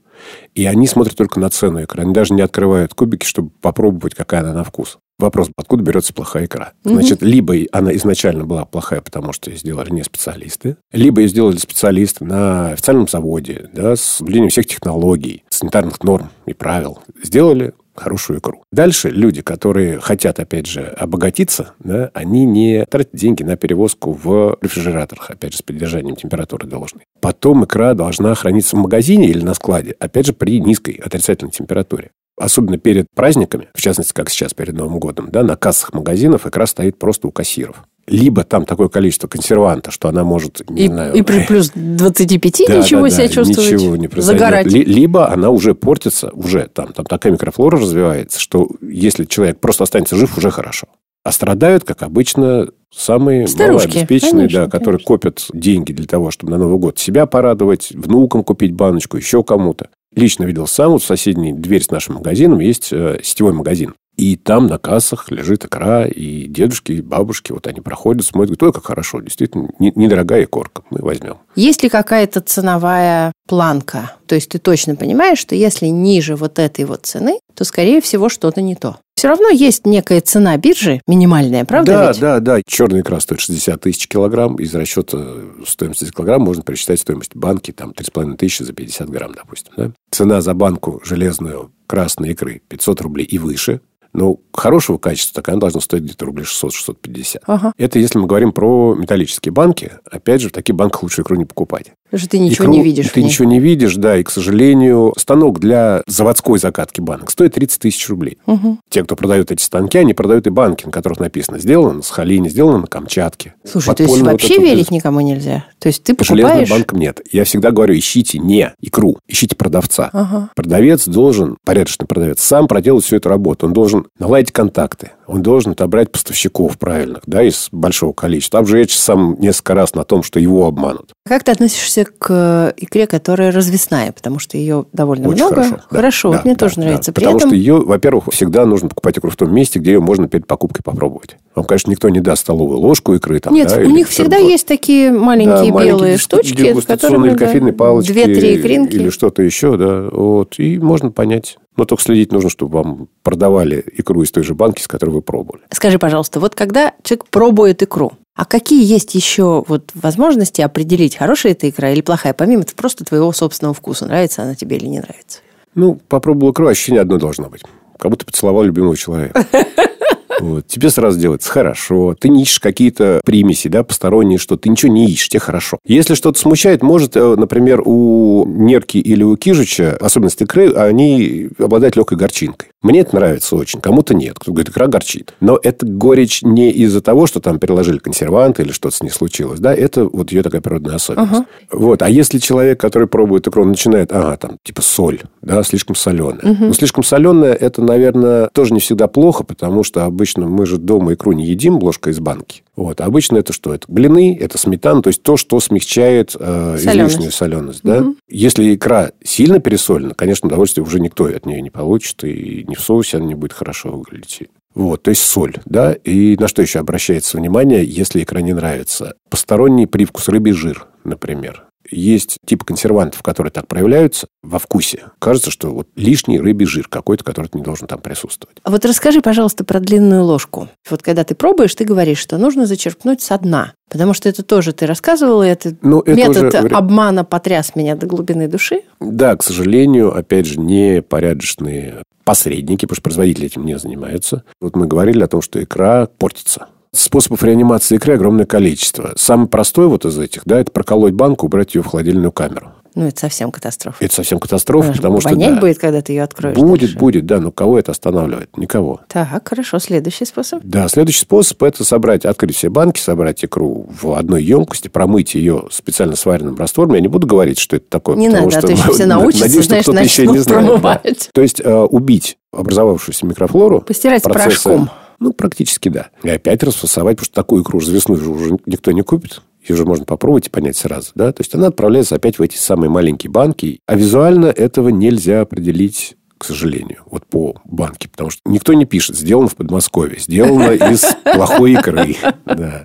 и 0.55 0.67
они 0.67 0.87
смотрят 0.87 1.17
только 1.17 1.41
на 1.41 1.49
цену 1.49 1.81
икры. 1.81 2.03
Они 2.03 2.13
даже 2.13 2.35
не 2.35 2.43
открывают 2.43 2.95
кубики, 2.95 3.25
чтобы 3.25 3.51
попробовать, 3.61 4.15
какая 4.15 4.43
она 4.43 4.53
на 4.53 4.65
вкус. 4.65 4.99
Вопрос, 5.19 5.51
откуда 5.57 5.85
берется 5.85 6.13
плохая 6.13 6.47
икра? 6.47 6.73
Значит, 6.85 7.23
либо 7.23 7.55
она 7.71 7.95
изначально 7.95 8.45
была 8.45 8.65
плохая, 8.65 9.01
потому 9.01 9.33
что 9.33 9.51
ее 9.51 9.57
сделали 9.57 9.91
не 9.91 10.03
специалисты, 10.03 10.77
либо 10.93 11.21
ее 11.21 11.29
сделали 11.29 11.59
специалисты 11.59 12.25
на 12.25 12.73
официальном 12.73 13.07
заводе, 13.07 13.71
да, 13.73 13.95
с 13.95 14.01
соблюдением 14.01 14.51
всех 14.51 14.67
технологий, 14.67 15.45
санитарных 15.49 16.03
норм 16.03 16.31
и 16.47 16.55
правил. 16.55 16.99
Сделали 17.23 17.73
хорошую 17.95 18.39
икру. 18.39 18.65
Дальше 18.73 19.11
люди, 19.11 19.43
которые 19.43 20.01
хотят, 20.01 20.41
опять 20.41 20.67
же, 20.67 20.83
обогатиться, 20.83 21.73
да, 21.79 22.11
они 22.15 22.45
не 22.45 22.85
тратят 22.87 23.15
деньги 23.15 23.43
на 23.43 23.57
перевозку 23.57 24.13
в 24.13 24.59
рефрижераторах, 24.61 25.31
опять 25.31 25.53
же, 25.53 25.59
с 25.59 25.63
поддержанием 25.63 26.17
температуры 26.17 26.67
должной. 26.67 27.05
Потом 27.21 27.65
икра 27.65 27.95
должна 27.95 28.35
храниться 28.35 28.77
в 28.77 28.81
магазине 28.81 29.29
или 29.29 29.43
на 29.43 29.55
складе, 29.55 29.95
опять 29.99 30.27
же, 30.27 30.33
при 30.33 30.61
низкой 30.61 30.93
отрицательной 30.95 31.53
температуре. 31.53 32.11
Особенно 32.39 32.79
перед 32.79 33.07
праздниками, 33.15 33.69
в 33.75 33.81
частности, 33.81 34.13
как 34.15 34.31
сейчас 34.31 34.55
перед 34.55 34.75
Новым 34.75 34.99
годом, 34.99 35.29
да, 35.31 35.43
на 35.43 35.57
кассах 35.57 35.93
магазинов 35.93 36.47
икра 36.47 36.67
стоит 36.67 36.99
просто 36.99 37.29
у 37.29 37.31
кассиров 37.31 37.85
либо 38.07 38.45
там 38.45 38.65
такое 38.65 38.89
количество 38.89 39.29
консерванта, 39.29 39.91
что 39.91 40.09
она 40.09 40.25
может, 40.25 40.69
не 40.69 40.85
и, 40.85 40.89
знаю... 40.89 41.15
И 41.15 41.23
при 41.23 41.45
плюс 41.49 41.71
25 41.75 42.65
да, 42.69 42.77
ничего 42.79 43.03
да, 43.03 43.11
себя 43.11 43.29
да, 43.29 43.33
чувствовать, 43.33 43.73
ничего 43.73 43.97
не 43.97 44.09
загорать. 44.21 44.67
Либо 44.67 45.31
она 45.31 45.51
уже 45.51 45.75
портится, 45.75 46.31
уже 46.33 46.69
там, 46.73 46.93
там 46.93 47.07
такая 47.07 47.33
микрофлора 47.33 47.79
развивается, 47.79 48.41
что 48.41 48.69
если 48.81 49.25
человек 49.25 49.61
просто 49.61 49.85
останется 49.85 50.17
жив, 50.17 50.37
уже 50.37 50.51
хорошо. 50.51 50.89
А 51.25 51.31
страдают, 51.31 51.85
как 51.85 52.03
обычно, 52.03 52.69
Самые 52.95 53.49
Старушки, 53.49 53.89
малообеспеченные, 53.89 54.49
конечно, 54.49 54.65
да, 54.67 54.71
которые 54.71 54.99
конечно. 54.99 55.07
копят 55.07 55.47
деньги 55.55 55.93
для 55.93 56.07
того, 56.07 56.31
чтобы 56.31 56.53
на 56.53 56.59
Новый 56.59 56.79
год 56.79 56.99
себя 56.99 57.25
порадовать, 57.25 57.91
внукам 57.93 58.45
купить 58.45 58.73
баночку, 58.73 59.17
еще 59.17 59.43
кому-то. 59.43 59.89
Лично 60.15 60.45
видел 60.45 60.67
сам, 60.67 60.93
вот 60.93 61.03
в 61.03 61.07
соседней 61.07 61.55
дверь 61.55 61.83
с 61.83 61.91
нашим 61.91 62.17
магазином 62.17 62.61
есть 62.61 62.93
э, 62.93 63.21
сетевой 63.23 63.55
магазин. 63.55 63.95
И 64.23 64.37
там 64.37 64.69
на 64.69 64.79
кассах 64.79 65.33
лежит 65.33 65.65
икра, 65.65 66.07
и 66.07 66.47
дедушки, 66.47 66.93
и 66.93 67.03
бабушки, 67.03 67.51
вот 67.51 67.67
они 67.67 67.81
проходят, 67.81 68.25
смотрят, 68.25 68.57
говорят, 68.57 68.77
ой, 68.77 68.81
как 68.81 68.87
хорошо, 68.87 69.21
действительно, 69.21 69.71
не- 69.81 69.93
недорогая 69.97 70.45
икорка, 70.45 70.83
мы 70.91 71.01
возьмем. 71.03 71.39
Есть 71.57 71.83
ли 71.83 71.89
какая-то 71.89 72.41
ценовая 72.41 73.33
планка? 73.49 74.13
То 74.29 74.37
есть 74.37 74.51
ты 74.51 74.61
точно 74.61 74.95
понимаешь, 74.95 75.39
что 75.39 75.57
если 75.57 75.87
ниже 75.87 76.37
вот 76.37 76.61
этой 76.61 76.85
вот 76.85 77.05
цены, 77.05 77.41
то, 77.57 77.65
скорее 77.65 78.01
всего, 78.01 78.29
что-то 78.29 78.63
не 78.63 78.77
то. 78.77 78.99
Все 79.17 79.27
равно 79.27 79.49
есть 79.49 79.87
некая 79.87 80.21
цена 80.21 80.57
биржи, 80.57 81.01
минимальная, 81.09 81.65
правда 81.65 81.93
да, 81.93 82.09
ведь? 82.09 82.21
да, 82.21 82.39
да. 82.39 82.61
Черная 82.65 83.01
икра 83.01 83.19
стоит 83.19 83.41
60 83.41 83.81
тысяч 83.81 84.07
килограмм. 84.07 84.55
Из 84.57 84.73
расчета 84.73 85.19
стоимости 85.67 86.09
килограмм 86.13 86.43
можно 86.43 86.63
пересчитать 86.63 87.01
стоимость 87.01 87.35
банки, 87.35 87.73
там, 87.73 87.91
3,5 87.91 88.37
тысячи 88.37 88.63
за 88.63 88.73
50 88.73 89.11
грамм, 89.11 89.33
допустим. 89.35 89.73
Да? 89.77 89.91
Цена 90.13 90.41
за 90.41 90.55
банку 90.55 91.01
железную 91.05 91.73
красной 91.89 92.31
икры 92.31 92.63
500 92.69 93.01
рублей 93.01 93.27
и 93.27 93.39
выше. 93.39 93.81
Ну, 94.15 94.41
хорошего 94.53 94.99
качества, 94.99 95.43
так 95.43 95.49
она 95.49 95.59
должна 95.61 95.81
стоить 95.81 96.03
где-то 96.03 96.27
рублей 96.27 96.45
600-650. 96.45 97.41
Ага. 97.47 97.73
Это 97.79 97.99
если 97.99 98.19
мы 98.19 98.27
говорим 98.27 98.53
про 98.53 98.95
металлические 98.95 99.53
банки. 99.53 99.93
Опять 100.11 100.43
же, 100.43 100.49
в 100.51 100.53
таких 100.53 100.77
банках 100.77 101.03
лучше 101.03 101.23
икру 101.23 101.37
не 101.37 101.45
покупать. 101.47 101.93
Потому 102.05 102.21
что 102.21 102.29
ты 102.29 102.39
ничего 102.41 102.65
Икру 102.65 102.75
не 102.75 102.83
видишь. 102.83 103.09
Ты 103.09 103.23
ничего 103.23 103.49
не 103.49 103.59
видишь, 103.59 103.95
да. 103.97 104.19
И, 104.19 104.23
к 104.23 104.31
сожалению, 104.31 105.15
станок 105.17 105.61
для 105.61 106.03
заводской 106.07 106.59
закатки 106.59 107.01
банок 107.01 107.31
стоит 107.31 107.55
30 107.55 107.81
тысяч 107.81 108.07
рублей. 108.11 108.37
Мгм. 108.45 108.81
Те, 108.91 109.03
кто 109.03 109.17
продают 109.17 109.51
эти 109.51 109.63
станки, 109.63 109.97
они 109.97 110.13
продают 110.13 110.47
и 110.47 110.51
банки, 110.51 110.85
на 110.85 110.93
которых 110.93 111.21
написано 111.21 111.59
«сделано 111.59 111.95
на 111.95 112.03
Сахалине», 112.03 112.51
«сделано 112.51 112.79
на 112.79 112.87
Камчатке». 112.87 113.55
Слушай, 113.65 113.95
то 113.95 114.03
есть 114.03 114.13
Подпольно 114.13 114.33
вообще 114.33 114.59
вот 114.59 114.63
верить 114.63 114.87
без- 114.87 114.91
никому 114.91 115.21
нельзя? 115.23 115.65
То 115.79 115.89
есть 115.89 116.03
ты 116.05 116.15
По 116.15 116.23
железным 116.23 116.51
покупаешь... 116.51 116.71
банкам 116.71 116.99
нет. 116.99 117.23
Я 117.33 117.45
всегда 117.45 117.71
говорю, 117.71 117.97
ищите 117.97 118.39
не 118.39 118.75
икру, 118.83 119.17
ищите 119.27 119.57
продавца. 119.57 120.11
Ага. 120.13 120.51
Продавец 120.55 121.09
должен, 121.09 121.57
порядочный 121.65 122.07
продавец, 122.07 122.43
сам 122.43 122.69
проделать 122.69 123.07
всю 123.07 123.17
эту 123.17 123.31
работу. 123.31 123.67
Он 123.67 123.73
должен 123.73 124.02
наладить 124.19 124.53
контакты. 124.53 125.13
Он 125.27 125.43
должен 125.43 125.73
отобрать 125.73 126.11
поставщиков 126.13 126.79
правильных, 126.79 127.23
да, 127.27 127.43
из 127.43 127.69
большого 127.73 128.13
количества. 128.13 128.61
Обжечь 128.61 128.97
сам 128.97 129.37
несколько 129.39 129.75
раз 129.75 129.95
на 129.95 130.05
том, 130.05 130.23
что 130.23 130.39
его 130.39 130.67
обманут. 130.67 131.13
Как 131.25 131.45
ты 131.45 131.53
относишься 131.53 132.05
к 132.05 132.75
икре, 132.77 133.07
которая 133.07 133.51
развесная? 133.53 134.13
Потому 134.13 134.39
что 134.39 134.59
ее 134.59 134.85
довольно 134.93 135.29
Очень 135.29 135.45
много. 135.47 135.55
хорошо. 135.63 135.77
да. 135.77 135.97
Хорошо, 135.97 136.31
Да, 136.31 136.37
вот 136.39 136.45
мне 136.45 136.55
да, 136.55 136.59
тоже 136.59 136.75
да. 136.77 136.83
нравится. 136.83 137.13
При 137.13 137.21
Потому 137.21 137.37
этом 137.39 137.49
что 137.51 137.57
ее, 137.57 137.75
во-первых, 137.81 138.25
всегда 138.33 138.67
нужно 138.67 138.89
покупать 138.89 139.19
икру 139.19 139.31
в 139.31 139.37
том 139.37 139.55
месте, 139.55 139.79
где 139.79 139.93
ее 139.93 140.01
можно 140.01 140.29
перед 140.29 140.47
покупкой 140.47 140.83
попробовать. 140.85 141.37
Вам, 141.55 141.65
конечно, 141.65 141.91
никто 141.91 142.09
не 142.09 142.21
даст 142.21 142.43
столовую 142.43 142.79
ложку 142.81 143.15
икры. 143.15 143.39
Там, 143.41 143.55
Нет, 143.55 143.69
да, 143.69 143.77
у 143.81 143.85
них 143.91 144.09
всегда 144.09 144.31
бутерброд. 144.37 144.51
есть 144.51 144.67
такие 144.67 145.13
маленькие 145.13 145.73
Да, 145.73 145.85
белые 145.85 146.19
штучки, 146.19 146.79
с 146.79 146.85
которыми 146.85 147.31
да, 147.31 147.37
кофейные 147.37 147.73
палочки. 147.73 148.13
две-три 148.13 148.57
икринки. 148.57 148.97
Или 148.97 149.11
что-то 149.11 149.43
еще, 149.43 149.77
да. 149.77 150.09
Вот. 150.11 150.59
И 150.59 150.79
можно 150.79 151.11
понять. 151.11 151.57
Но 151.77 151.85
только 151.85 152.03
следить 152.03 152.33
нужно, 152.33 152.51
чтобы 152.51 152.83
вам 152.83 153.09
продавали 153.23 153.85
икру 153.97 154.23
из 154.23 154.31
той 154.31 154.45
же 154.45 154.55
банки, 154.55 154.83
с 154.83 154.89
которой 154.89 155.11
вы 155.11 155.23
пробовали. 155.23 155.63
Скажи, 155.71 155.99
пожалуйста, 155.99 156.39
вот 156.39 156.55
когда 156.55 156.93
человек 157.03 157.27
пробует 157.27 157.83
икру, 157.83 158.13
а 158.35 158.45
какие 158.45 158.85
есть 158.85 159.15
еще 159.15 159.65
вот 159.67 159.91
возможности 159.95 160.61
определить, 160.61 161.17
хорошая 161.17 161.53
это 161.53 161.69
икра 161.69 161.91
или 161.91 162.01
плохая, 162.01 162.35
помимо 162.35 162.65
просто 162.77 163.05
твоего 163.05 163.33
собственного 163.33 163.75
вкуса, 163.75 164.07
нравится 164.07 164.43
она 164.43 164.55
тебе 164.55 164.77
или 164.77 164.87
не 164.87 165.01
нравится? 165.01 165.41
Ну, 165.75 165.99
попробовал 166.09 166.53
икру, 166.53 166.67
ощущение 166.67 167.01
одно 167.01 167.19
должно 167.19 167.49
быть. 167.49 167.63
Как 167.99 168.11
будто 168.11 168.27
поцеловал 168.27 168.65
любимого 168.65 168.97
человека. 168.97 169.47
Вот. 170.41 170.67
Тебе 170.67 170.91
сразу 170.91 171.19
делается 171.19 171.51
хорошо. 171.51 172.15
Ты 172.19 172.29
не 172.29 172.43
ищешь 172.43 172.61
какие-то 172.61 173.21
примеси, 173.25 173.69
да, 173.69 173.83
посторонние, 173.83 174.39
что 174.39 174.57
ты 174.57 174.69
ничего 174.69 174.93
не 174.93 175.07
ищешь, 175.07 175.29
тебе 175.29 175.41
хорошо. 175.41 175.79
Если 175.85 176.15
что-то 176.15 176.39
смущает, 176.39 176.83
может, 176.83 177.17
э, 177.17 177.37
например, 177.37 177.83
у 177.85 178.45
нерки 178.47 178.99
или 178.99 179.23
у 179.23 179.37
кижича, 179.37 179.97
особенность 180.01 180.41
икры, 180.43 180.73
они 180.73 181.49
обладают 181.59 181.97
легкой 181.97 182.19
горчинкой. 182.19 182.69
Мне 182.83 183.01
это 183.01 183.15
нравится 183.15 183.55
очень, 183.55 183.81
кому-то 183.81 184.15
нет. 184.15 184.39
Кто 184.39 184.53
говорит, 184.53 184.71
икра 184.71 184.89
горчит. 184.89 185.35
Но 185.41 185.59
это 185.63 185.87
горечь 185.87 186.43
не 186.43 186.71
из-за 186.71 187.01
того, 187.01 187.27
что 187.27 187.41
там 187.41 187.61
переложили 187.61 187.99
консерванты 187.99 188.63
или 188.63 188.73
что-то 188.73 188.97
с 188.97 189.03
ней 189.03 189.11
случилось. 189.11 189.61
Да, 189.61 189.73
это 189.73 190.05
вот 190.05 190.33
ее 190.33 190.43
такая 190.43 190.61
природная 190.61 190.97
особенность. 190.97 191.33
Ага. 191.33 191.47
Вот. 191.71 192.03
А 192.03 192.09
если 192.09 192.39
человек, 192.39 192.81
который 192.81 193.07
пробует 193.07 193.47
икру, 193.47 193.65
начинает, 193.65 194.13
ага, 194.13 194.37
там, 194.37 194.57
типа 194.65 194.83
соль, 194.83 195.21
да, 195.43 195.63
слишком 195.63 195.95
соленая. 195.95 196.41
Ну, 196.43 196.73
слишком 196.73 197.05
соленая, 197.05 197.53
это, 197.53 197.83
наверное, 197.83 198.49
тоже 198.53 198.75
не 198.75 198.81
всегда 198.81 199.07
плохо, 199.07 199.45
потому 199.45 199.85
что 199.85 200.05
обычно 200.23 200.47
мы 200.47 200.67
же 200.67 200.79
дома 200.79 201.15
икру 201.15 201.33
не 201.33 201.45
едим 201.47 201.79
ложкой 201.79 202.13
из 202.13 202.21
банки. 202.21 202.63
Вот. 202.77 203.01
А 203.01 203.07
обычно 203.07 203.39
это 203.39 203.53
что? 203.53 203.75
Это 203.75 203.87
блины, 203.89 204.39
это 204.41 204.57
сметана, 204.57 205.03
то 205.03 205.09
есть 205.09 205.23
то, 205.25 205.37
что 205.37 205.59
смягчает 205.59 206.37
э, 206.39 206.77
Соленость. 206.79 207.15
излишнюю 207.15 207.33
соленость. 207.33 207.81
Да? 207.83 208.07
Если 208.29 208.73
икра 208.73 209.11
сильно 209.25 209.59
пересолена, 209.59 210.15
конечно, 210.15 210.47
удовольствие 210.47 210.85
уже 210.85 211.01
никто 211.01 211.25
от 211.25 211.45
нее 211.45 211.61
не 211.61 211.71
получит, 211.71 212.23
и 212.23 212.65
ни 212.69 212.77
в 212.77 212.81
соусе 212.81 213.17
она 213.17 213.27
не 213.27 213.35
будет 213.35 213.53
хорошо 213.53 213.91
выглядеть. 213.91 214.43
Вот, 214.77 215.03
то 215.03 215.11
есть 215.11 215.23
соль, 215.23 215.57
да, 215.67 215.93
и 215.93 216.37
на 216.39 216.47
что 216.47 216.63
еще 216.63 216.79
обращается 216.79 217.37
внимание, 217.37 217.85
если 217.85 218.23
икра 218.23 218.41
не 218.41 218.53
нравится? 218.53 219.15
Посторонний 219.29 219.87
привкус 219.87 220.29
рыбий 220.29 220.53
жир, 220.53 220.87
например. 221.03 221.65
Есть 221.93 222.39
типы 222.47 222.65
консервантов, 222.65 223.23
которые 223.23 223.51
так 223.53 223.67
проявляются 223.69 224.27
во 224.43 224.59
вкусе. 224.59 225.05
Кажется, 225.19 225.51
что 225.51 225.69
вот 225.73 225.89
лишний 225.95 226.41
рыбий 226.41 226.67
жир 226.67 226.89
какой-то, 226.89 227.23
который 227.25 227.49
не 227.53 227.63
должен 227.63 227.87
там 227.87 228.01
присутствовать. 228.01 228.57
А 228.63 228.71
вот 228.71 228.85
расскажи, 228.85 229.21
пожалуйста, 229.21 229.65
про 229.65 229.79
длинную 229.79 230.25
ложку. 230.25 230.69
Вот 230.91 231.03
когда 231.03 231.25
ты 231.25 231.35
пробуешь, 231.35 231.75
ты 231.75 231.85
говоришь, 231.85 232.19
что 232.19 232.39
нужно 232.39 232.67
зачерпнуть 232.67 233.21
со 233.21 233.39
дна. 233.39 233.75
Потому 233.91 234.15
что 234.15 234.29
это 234.29 234.43
тоже 234.43 234.73
ты 234.73 234.87
рассказывал, 234.87 235.43
и 235.43 235.49
это, 235.49 235.77
Ну, 235.83 236.01
это 236.01 236.15
метод 236.15 236.55
уже- 236.55 236.69
обмана 236.75 237.25
потряс 237.25 237.77
меня 237.77 237.95
до 237.95 238.07
глубины 238.07 238.49
души. 238.49 238.83
Да, 239.01 239.37
к 239.37 239.43
сожалению, 239.43 240.17
опять 240.17 240.47
же, 240.47 240.59
непорядочные 240.59 242.03
посредники, 242.25 242.87
потому 242.87 242.97
что 242.97 243.03
производители 243.03 243.47
этим 243.47 243.67
не 243.67 243.79
занимаются. 243.79 244.45
Вот 244.61 244.77
мы 244.77 244.87
говорили 244.87 245.23
о 245.23 245.27
том, 245.29 245.43
что 245.43 245.63
икра 245.63 246.07
портится. 246.19 246.69
Способов 246.95 247.43
реанимации 247.43 247.97
икры 247.97 248.15
огромное 248.15 248.45
количество. 248.45 249.13
Самый 249.17 249.49
простой 249.49 249.87
вот 249.87 250.05
из 250.05 250.19
этих, 250.19 250.43
да, 250.45 250.61
это 250.61 250.71
проколоть 250.71 251.15
банку, 251.15 251.47
убрать 251.47 251.75
ее 251.75 251.83
в 251.83 251.87
холодильную 251.87 252.33
камеру. 252.33 252.73
Ну, 252.95 253.07
это 253.07 253.19
совсем 253.19 253.51
катастрофа. 253.51 254.05
Это 254.05 254.15
совсем 254.15 254.39
катастрофа, 254.39 254.89
Она 254.89 254.97
потому 254.97 255.21
что... 255.21 255.31
вонять 255.31 255.55
да, 255.55 255.61
будет, 255.61 255.79
когда 255.79 256.03
ты 256.03 256.13
ее 256.13 256.25
откроешь. 256.25 256.55
Будет, 256.55 256.81
дальше. 256.81 256.99
будет, 256.99 257.25
да, 257.25 257.41
но 257.41 257.51
кого 257.51 257.79
это 257.79 257.93
останавливает? 257.93 258.55
Никого. 258.59 259.01
Так, 259.09 259.49
хорошо. 259.49 259.79
Следующий 259.79 260.27
способ. 260.27 260.61
Да, 260.63 260.87
следующий 260.89 261.21
способ– 261.21 261.63
это 261.63 261.85
собрать, 261.85 262.27
открыть 262.27 262.55
все 262.55 262.69
банки, 262.69 263.01
собрать 263.01 263.43
икру 263.43 263.87
в 263.89 264.13
одной 264.13 264.45
емкости, 264.45 264.89
промыть 264.89 265.35
ее 265.35 265.65
специально 265.71 266.17
сваренным 266.17 266.57
раствором. 266.57 266.93
Я 266.93 267.01
не 267.01 267.09
буду 267.09 267.27
говорить, 267.27 267.59
что 267.59 267.77
это 267.77 267.87
такое. 267.89 268.17
Не 268.17 268.29
потому 268.29 268.51
надо, 268.51 268.59
а 268.59 268.61
что 268.61 268.67
то 268.67 268.73
еще 268.75 268.93
все 268.93 269.07
научатся, 269.07 269.45
надеюсь, 269.45 269.65
что 269.65 269.71
знаешь, 269.71 269.85
кто-то 269.85 270.01
еще 270.03 270.27
не 270.27 270.39
знает. 270.41 270.83
да. 270.83 271.01
То 271.33 271.41
есть, 271.41 271.63
э, 271.65 271.75
убить 271.75 272.37
образовавшуюся 272.53 273.25
микрофлору. 273.25 273.81
Постирать 273.81 274.23
порошком. 274.23 274.91
Ну, 275.23 275.33
практически 275.33 275.89
да. 275.89 276.11
И 276.25 276.29
опять 276.29 276.65
расфасовать, 276.65 277.17
потому 277.17 277.27
что 277.27 277.35
такую 277.37 277.63
икру 277.63 277.79
развесную 277.79 278.21
же 278.21 278.29
уже 278.29 278.59
никто 278.67 278.91
не 278.91 279.03
купит. 279.03 279.41
Ее 279.67 279.77
же 279.77 279.85
можно 279.85 280.05
попробовать 280.05 280.49
и 280.49 280.51
понять 280.51 280.77
сразу. 280.77 281.13
Да? 281.15 281.33
То 281.33 281.43
есть, 281.43 281.55
она 281.55 281.69
отправляется 281.69 282.17
опять 282.17 282.41
в 282.41 282.43
эти 282.43 282.57
самые 282.57 282.91
маленькие 282.91 283.31
банки. 283.31 283.79
А 283.87 283.95
визуально 283.95 284.47
этого 284.47 284.89
нельзя 284.89 285.43
определить 285.43 286.17
к 286.39 286.45
сожалению, 286.45 287.05
вот 287.07 287.25
по 287.25 287.55
банке. 287.65 288.09
Потому 288.09 288.31
что 288.31 288.41
никто 288.47 288.73
не 288.73 288.85
пишет, 288.85 289.15
сделано 289.17 289.47
в 289.47 289.55
Подмосковье, 289.55 290.19
сделано 290.19 290.73
из 290.73 291.05
плохой 291.23 291.75
икры. 291.75 292.17
Да. 292.45 292.85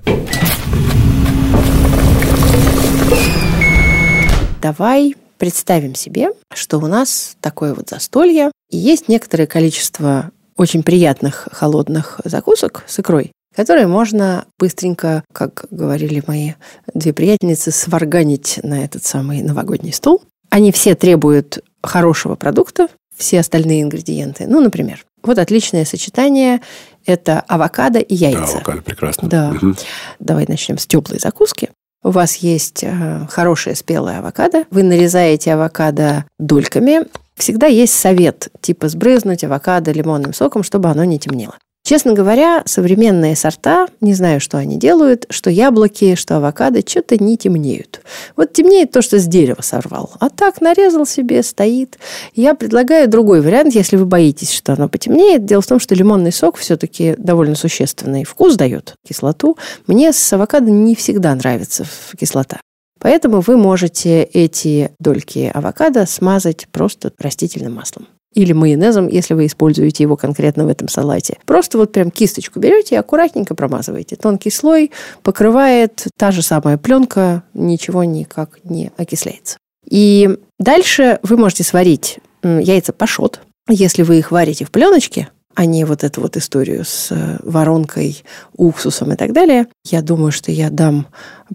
Давай 4.61 5.15
представим 5.39 5.95
себе, 5.95 6.29
что 6.53 6.77
у 6.77 6.85
нас 6.85 7.35
такое 7.41 7.73
вот 7.73 7.89
застолье, 7.89 8.51
и 8.69 8.77
есть 8.77 9.07
некоторое 9.07 9.47
количество 9.47 10.29
очень 10.57 10.83
приятных 10.83 11.47
холодных 11.51 12.19
закусок 12.23 12.83
с 12.87 12.99
икрой, 12.99 13.31
которые 13.55 13.87
можно 13.87 14.45
быстренько, 14.59 15.23
как 15.33 15.65
говорили 15.71 16.23
мои 16.27 16.53
две 16.93 17.13
приятельницы, 17.13 17.71
сварганить 17.71 18.59
на 18.63 18.83
этот 18.83 19.03
самый 19.05 19.41
новогодний 19.41 19.93
стол. 19.93 20.21
Они 20.49 20.71
все 20.71 20.95
требуют 20.95 21.63
хорошего 21.83 22.35
продукта, 22.35 22.87
все 23.15 23.39
остальные 23.39 23.81
ингредиенты. 23.83 24.45
Ну, 24.47 24.59
например, 24.61 25.05
вот 25.23 25.39
отличное 25.39 25.85
сочетание– 25.85 26.61
это 27.05 27.39
авокадо 27.47 27.99
и 27.99 28.17
Да, 28.17 28.27
яйца. 28.29 28.55
авокадо 28.57 28.81
прекрасно. 28.81 29.27
Да. 29.29 29.51
Мгм. 29.51 29.75
Давай 30.19 30.45
начнем 30.47 30.77
с 30.77 30.85
теплой 30.85 31.19
закуски. 31.19 31.69
У 32.03 32.11
вас 32.11 32.35
есть 32.37 32.83
э, 32.83 33.25
хорошее 33.29 33.75
спелое 33.75 34.19
авокадо. 34.19 34.65
Вы 34.69 34.83
нарезаете 34.83 35.53
авокадо 35.53 36.25
дольками. 36.39 37.05
Всегда 37.37 37.67
есть 37.67 37.93
совет, 37.93 38.49
типа 38.61 38.89
сбрызнуть 38.89 39.43
авокадо 39.43 39.91
лимонным 39.91 40.33
соком, 40.33 40.63
чтобы 40.63 40.89
оно 40.89 41.03
не 41.03 41.19
темнело. 41.19 41.55
Честно 41.87 42.11
говоря, 42.11 42.63
современные 42.65 43.37
сорта, 43.37 43.87
не 44.01 44.13
знаю, 44.13 44.41
что 44.41 44.57
они 44.57 44.77
делают, 44.77 45.25
что 45.29 45.49
яблоки, 45.49 46.15
что 46.15 46.35
авокадо, 46.35 46.81
что-то 46.85 47.15
не 47.15 47.37
темнеют. 47.37 48.01
Вот 48.35 48.51
темнеет 48.51 48.91
то, 48.91 49.01
что 49.01 49.19
с 49.19 49.25
дерева 49.25 49.61
сорвал. 49.61 50.11
А 50.19 50.29
так 50.29 50.59
нарезал 50.59 51.05
себе, 51.05 51.41
стоит. 51.43 51.97
Я 52.35 52.55
предлагаю 52.55 53.07
другой 53.07 53.39
вариант, 53.39 53.73
если 53.73 53.95
вы 53.95 54.05
боитесь, 54.05 54.51
что 54.51 54.73
оно 54.73 54.89
потемнеет. 54.89 55.45
Дело 55.45 55.61
в 55.61 55.67
том, 55.67 55.79
что 55.79 55.95
лимонный 55.95 56.33
сок 56.33 56.57
все-таки 56.57 57.15
довольно 57.17 57.55
существенный 57.55 58.25
вкус 58.25 58.57
дает, 58.57 58.95
кислоту. 59.07 59.57
Мне 59.85 60.11
с 60.11 60.33
авокадо 60.33 60.69
не 60.69 60.93
всегда 60.93 61.33
нравится 61.35 61.85
кислота. 62.19 62.59
Поэтому 62.99 63.41
вы 63.41 63.57
можете 63.57 64.23
эти 64.23 64.91
дольки 64.99 65.51
авокадо 65.53 66.05
смазать 66.05 66.67
просто 66.71 67.11
растительным 67.19 67.75
маслом 67.75 68.07
или 68.33 68.53
майонезом, 68.53 69.07
если 69.07 69.33
вы 69.33 69.47
используете 69.47 70.03
его 70.03 70.15
конкретно 70.15 70.65
в 70.65 70.67
этом 70.67 70.89
салате. 70.89 71.37
Просто 71.45 71.79
вот 71.79 71.91
прям 71.91 72.11
кисточку 72.11 72.59
берете 72.59 72.95
и 72.95 72.97
аккуратненько 72.97 73.55
промазываете. 73.55 74.15
Тонкий 74.15 74.51
слой 74.51 74.91
покрывает 75.23 76.05
та 76.17 76.31
же 76.31 76.43
самая 76.43 76.77
пленка, 76.77 77.43
ничего 77.55 78.03
никак 78.03 78.59
не 78.63 78.91
окисляется. 78.95 79.57
И 79.89 80.37
дальше 80.59 81.19
вы 81.23 81.37
можете 81.37 81.63
сварить 81.63 82.19
яйца 82.43 82.93
пашот. 82.93 83.41
Если 83.69 84.03
вы 84.03 84.19
их 84.19 84.31
варите 84.31 84.65
в 84.65 84.71
пленочке, 84.71 85.29
а 85.57 85.65
не 85.65 85.85
вот 85.85 86.03
эту 86.03 86.21
вот 86.21 86.37
историю 86.37 86.85
с 86.85 87.07
э, 87.09 87.39
воронкой, 87.41 88.23
уксусом 88.55 89.13
и 89.13 89.15
так 89.15 89.33
далее. 89.33 89.65
Я 89.83 90.03
думаю, 90.03 90.31
что 90.31 90.51
я 90.51 90.69
дам 90.69 91.07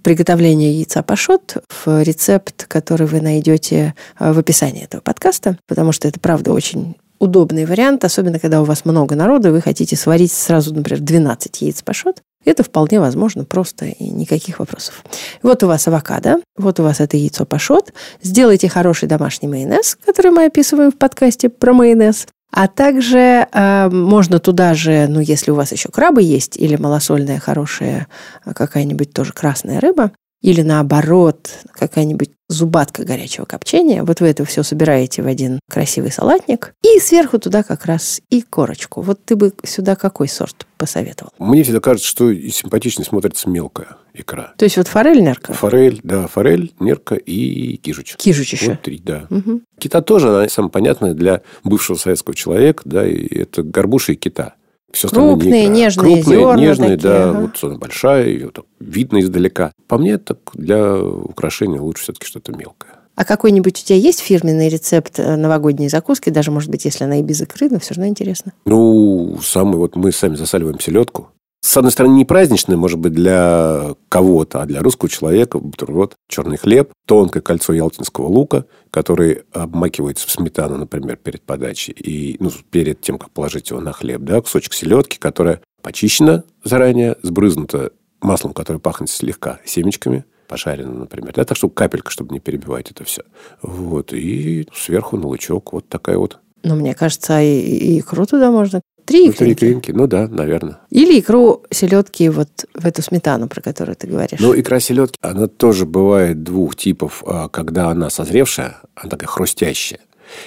приготовление 0.02 0.72
яйца 0.72 1.04
пашот 1.04 1.58
в 1.68 2.02
рецепт, 2.02 2.66
который 2.66 3.06
вы 3.06 3.20
найдете 3.20 3.94
э, 4.18 4.32
в 4.32 4.40
описании 4.40 4.82
этого 4.82 5.02
подкаста, 5.02 5.56
потому 5.68 5.92
что 5.92 6.08
это, 6.08 6.18
правда, 6.18 6.52
очень 6.52 6.96
удобный 7.20 7.64
вариант, 7.64 8.04
особенно 8.04 8.40
когда 8.40 8.60
у 8.60 8.64
вас 8.64 8.84
много 8.84 9.14
народа, 9.14 9.52
вы 9.52 9.60
хотите 9.60 9.94
сварить 9.94 10.32
сразу, 10.32 10.74
например, 10.74 11.00
12 11.00 11.62
яиц 11.62 11.82
пашот. 11.82 12.22
Это 12.44 12.64
вполне 12.64 12.98
возможно 12.98 13.44
просто 13.44 13.84
и 13.84 14.10
никаких 14.10 14.58
вопросов. 14.58 15.04
Вот 15.44 15.62
у 15.62 15.68
вас 15.68 15.86
авокадо, 15.86 16.40
вот 16.56 16.80
у 16.80 16.82
вас 16.82 16.98
это 16.98 17.16
яйцо 17.16 17.44
пашот. 17.44 17.92
Сделайте 18.20 18.68
хороший 18.68 19.06
домашний 19.06 19.46
майонез, 19.46 19.96
который 20.04 20.32
мы 20.32 20.46
описываем 20.46 20.90
в 20.90 20.98
подкасте 20.98 21.48
про 21.48 21.72
майонез. 21.72 22.26
А 22.52 22.68
также 22.68 23.48
э, 23.50 23.88
можно 23.90 24.38
туда 24.38 24.74
же, 24.74 25.06
ну, 25.08 25.20
если 25.20 25.50
у 25.50 25.54
вас 25.54 25.72
еще 25.72 25.88
крабы 25.88 26.22
есть, 26.22 26.56
или 26.58 26.76
малосольная 26.76 27.40
хорошая 27.40 28.08
э, 28.44 28.52
какая-нибудь 28.52 29.12
тоже 29.12 29.32
красная 29.32 29.80
рыба, 29.80 30.12
или 30.42 30.60
наоборот, 30.62 31.50
какая-нибудь 31.72 32.30
зубатка 32.48 33.04
горячего 33.04 33.46
копчения. 33.46 34.02
Вот 34.02 34.20
вы 34.20 34.28
это 34.28 34.44
все 34.44 34.62
собираете 34.62 35.22
в 35.22 35.26
один 35.26 35.60
красивый 35.70 36.12
салатник. 36.12 36.74
И 36.84 36.98
сверху 36.98 37.38
туда 37.38 37.62
как 37.62 37.86
раз 37.86 38.20
и 38.28 38.42
корочку. 38.42 39.00
Вот 39.00 39.24
ты 39.24 39.36
бы 39.36 39.52
сюда 39.64 39.96
какой 39.96 40.28
сорт 40.28 40.66
посоветовал? 40.82 41.30
Мне 41.38 41.62
всегда 41.62 41.78
кажется, 41.78 42.08
что 42.08 42.34
симпатичнее 42.34 43.06
смотрится 43.06 43.48
мелкая 43.48 43.96
икра. 44.14 44.52
То 44.58 44.64
есть 44.64 44.76
вот 44.76 44.88
форель, 44.88 45.22
нерка? 45.22 45.52
Форель, 45.52 46.00
да, 46.02 46.26
форель, 46.26 46.72
нерка 46.80 47.14
и 47.14 47.76
кижуч. 47.76 48.16
Кижуч 48.16 48.52
еще. 48.52 48.70
Вот 48.70 48.82
три, 48.82 48.98
да. 48.98 49.26
Угу. 49.30 49.60
Кита 49.78 50.02
тоже, 50.02 50.28
она 50.28 50.48
самая 50.48 50.70
понятная 50.70 51.14
для 51.14 51.42
бывшего 51.62 51.96
советского 51.96 52.34
человека, 52.34 52.82
да, 52.84 53.06
и 53.06 53.26
это 53.32 53.62
горбуши 53.62 54.14
и 54.14 54.16
кита. 54.16 54.54
Все 54.90 55.08
Крупные, 55.08 55.68
нежные, 55.68 56.16
Крупные, 56.16 56.40
зерна 56.40 56.56
нежные, 56.56 56.96
такие, 56.96 57.02
да. 57.02 57.30
Ага. 57.30 57.40
Вот 57.40 57.58
она 57.62 57.78
большая, 57.78 58.26
ее 58.26 58.50
так 58.50 58.66
видно 58.80 59.20
издалека. 59.20 59.72
По 59.86 59.98
мне, 59.98 60.18
так 60.18 60.38
для 60.52 61.00
украшения 61.00 61.80
лучше 61.80 62.02
все-таки 62.02 62.26
что-то 62.26 62.52
мелкое. 62.52 62.91
А 63.14 63.24
какой-нибудь 63.24 63.80
у 63.80 63.84
тебя 63.84 63.98
есть 63.98 64.20
фирменный 64.20 64.68
рецепт 64.68 65.18
э, 65.18 65.36
новогодней 65.36 65.88
закуски, 65.88 66.30
даже, 66.30 66.50
может 66.50 66.70
быть, 66.70 66.84
если 66.84 67.04
она 67.04 67.18
и 67.18 67.22
без 67.22 67.40
икры, 67.40 67.68
но 67.68 67.78
все 67.78 67.94
равно 67.94 68.08
интересно? 68.08 68.52
Ну, 68.64 69.38
самый 69.42 69.76
вот 69.76 69.96
мы 69.96 70.12
сами 70.12 70.36
засаливаем 70.36 70.80
селедку 70.80 71.28
с 71.64 71.76
одной 71.76 71.92
стороны, 71.92 72.14
не 72.14 72.24
праздничное, 72.24 72.76
может 72.76 72.98
быть, 72.98 73.12
для 73.12 73.94
кого-то, 74.08 74.62
а 74.62 74.66
для 74.66 74.80
русского 74.80 75.08
человека 75.08 75.60
бутерброд, 75.60 76.16
черный 76.28 76.56
хлеб, 76.56 76.92
тонкое 77.06 77.40
кольцо 77.40 77.72
ялтинского 77.72 78.26
лука, 78.26 78.66
который 78.90 79.42
обмакивается 79.52 80.26
в 80.26 80.30
сметану, 80.32 80.76
например, 80.76 81.16
перед 81.16 81.42
подачей, 81.42 81.94
и 81.94 82.36
ну, 82.40 82.50
перед 82.70 83.00
тем, 83.00 83.16
как 83.16 83.30
положить 83.30 83.70
его 83.70 83.80
на 83.80 83.92
хлеб, 83.92 84.22
да, 84.22 84.40
кусочек 84.40 84.74
селедки, 84.74 85.18
которая 85.18 85.60
почищена 85.82 86.42
заранее, 86.64 87.16
сбрызнута 87.22 87.92
маслом, 88.20 88.54
которое 88.54 88.80
пахнет 88.80 89.08
слегка 89.08 89.60
семечками, 89.64 90.24
пожарено, 90.52 90.92
например. 90.92 91.32
Да, 91.34 91.44
так, 91.44 91.56
чтобы 91.56 91.72
капелька, 91.72 92.10
чтобы 92.10 92.34
не 92.34 92.40
перебивать 92.40 92.90
это 92.90 93.04
все. 93.04 93.22
Вот. 93.62 94.12
И 94.12 94.68
сверху 94.74 95.16
на 95.16 95.26
лучок 95.26 95.72
вот 95.72 95.88
такая 95.88 96.18
вот. 96.18 96.38
Ну, 96.62 96.76
мне 96.76 96.94
кажется, 96.94 97.40
и, 97.40 97.58
и 97.58 98.00
икру 98.00 98.26
туда 98.26 98.50
можно 98.50 98.82
Три 99.06 99.30
икринки. 99.30 99.38
Три 99.38 99.52
икринки, 99.52 99.90
ну 99.92 100.06
да, 100.06 100.28
наверное. 100.28 100.78
Или 100.90 101.18
икру 101.18 101.64
селедки 101.70 102.28
вот 102.28 102.66
в 102.74 102.86
эту 102.86 103.02
сметану, 103.02 103.48
про 103.48 103.62
которую 103.62 103.96
ты 103.96 104.06
говоришь. 104.06 104.38
Ну, 104.40 104.58
икра 104.58 104.78
селедки, 104.78 105.16
она 105.22 105.48
тоже 105.48 105.86
бывает 105.86 106.42
двух 106.42 106.76
типов. 106.76 107.24
А, 107.26 107.48
когда 107.48 107.88
она 107.88 108.10
созревшая, 108.10 108.76
она 108.94 109.10
такая 109.10 109.28
хрустящая. 109.28 110.00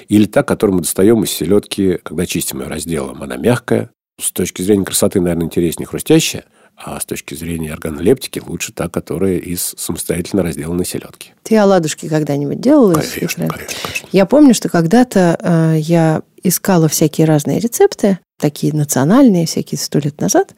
Или 0.07 0.25
та, 0.25 0.43
которую 0.43 0.75
мы 0.75 0.81
достаем 0.83 1.23
из 1.23 1.31
селедки, 1.31 1.99
когда 2.03 2.25
чистим 2.25 2.61
ее 2.61 2.67
разделом. 2.67 3.23
Она 3.23 3.37
мягкая. 3.37 3.89
С 4.21 4.31
точки 4.31 4.61
зрения 4.61 4.85
красоты, 4.85 5.19
наверное, 5.19 5.47
интереснее 5.47 5.87
хрустящая. 5.87 6.45
А 6.77 6.99
с 6.99 7.05
точки 7.05 7.35
зрения 7.35 7.71
органолептики 7.71 8.41
лучше 8.45 8.73
та, 8.73 8.89
которая 8.89 9.37
из 9.37 9.73
самостоятельно 9.77 10.43
разделанной 10.43 10.85
селедки. 10.85 11.31
Ты 11.43 11.57
оладушки 11.57 12.09
когда-нибудь 12.09 12.59
делала? 12.59 12.93
Конечно, 12.93 13.47
конечно, 13.47 13.77
конечно. 13.83 14.09
Я 14.11 14.25
помню, 14.25 14.53
что 14.53 14.67
когда-то 14.69 15.37
э, 15.39 15.79
я 15.79 16.21
искала 16.43 16.87
всякие 16.89 17.25
разные 17.25 17.59
рецепты, 17.59 18.19
такие 18.39 18.73
национальные, 18.73 19.45
всякие 19.45 19.79
сто 19.79 19.99
лет 19.99 20.19
назад, 20.19 20.53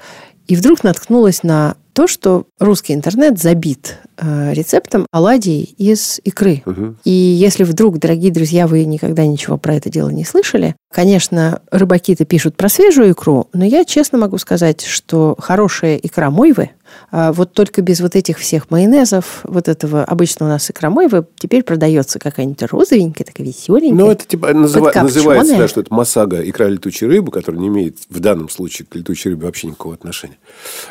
и 0.48 0.56
вдруг 0.56 0.84
наткнулась 0.84 1.44
на 1.44 1.78
то, 1.98 2.06
что 2.06 2.46
русский 2.60 2.94
интернет 2.94 3.40
забит 3.40 3.98
э, 4.18 4.54
рецептом 4.54 5.08
оладий 5.10 5.64
из 5.80 6.22
икры. 6.24 6.62
Угу. 6.64 6.98
И 7.06 7.10
если 7.10 7.64
вдруг, 7.64 7.98
дорогие 7.98 8.32
друзья, 8.32 8.68
вы 8.68 8.86
никогда 8.86 9.26
ничего 9.26 9.58
про 9.58 9.74
это 9.74 9.90
дело 9.90 10.10
не 10.10 10.24
слышали, 10.24 10.76
конечно, 10.92 11.60
рыбаки-то 11.72 12.24
пишут 12.26 12.56
про 12.56 12.70
свежую 12.70 13.14
икру, 13.14 13.50
но 13.54 13.66
я 13.66 13.84
честно 13.84 14.20
могу 14.20 14.38
сказать, 14.38 14.84
что 14.84 15.36
хорошая 15.40 15.98
икра 15.98 16.30
мойвы, 16.30 16.70
а 17.12 17.32
вот 17.32 17.54
только 17.54 17.82
без 17.82 18.00
вот 18.00 18.16
этих 18.16 18.38
всех 18.38 18.70
майонезов, 18.72 19.42
вот 19.44 19.68
этого 19.68 20.04
обычно 20.04 20.46
у 20.46 20.50
нас 20.50 20.70
икра 20.70 20.90
мойвы, 20.90 21.26
теперь 21.38 21.64
продается 21.64 22.20
какая-нибудь 22.20 22.62
розовенькая, 22.64 23.26
такая 23.26 23.46
веселенькая. 23.46 24.06
Ну, 24.06 24.12
это 24.12 24.26
типа 24.26 24.48
называ- 24.48 24.92
называется, 24.94 25.58
да, 25.58 25.68
что 25.68 25.82
это 25.82 25.94
масага, 25.94 26.48
икра 26.48 26.68
летучей 26.68 27.08
рыбы, 27.08 27.32
которая 27.32 27.62
не 27.62 27.68
имеет 27.68 27.98
в 28.10 28.20
данном 28.20 28.50
случае 28.50 28.88
к 28.90 28.96
летучей 28.96 29.32
рыбе 29.32 29.46
вообще 29.46 29.68
никакого 29.68 29.96
отношения. 29.96 30.38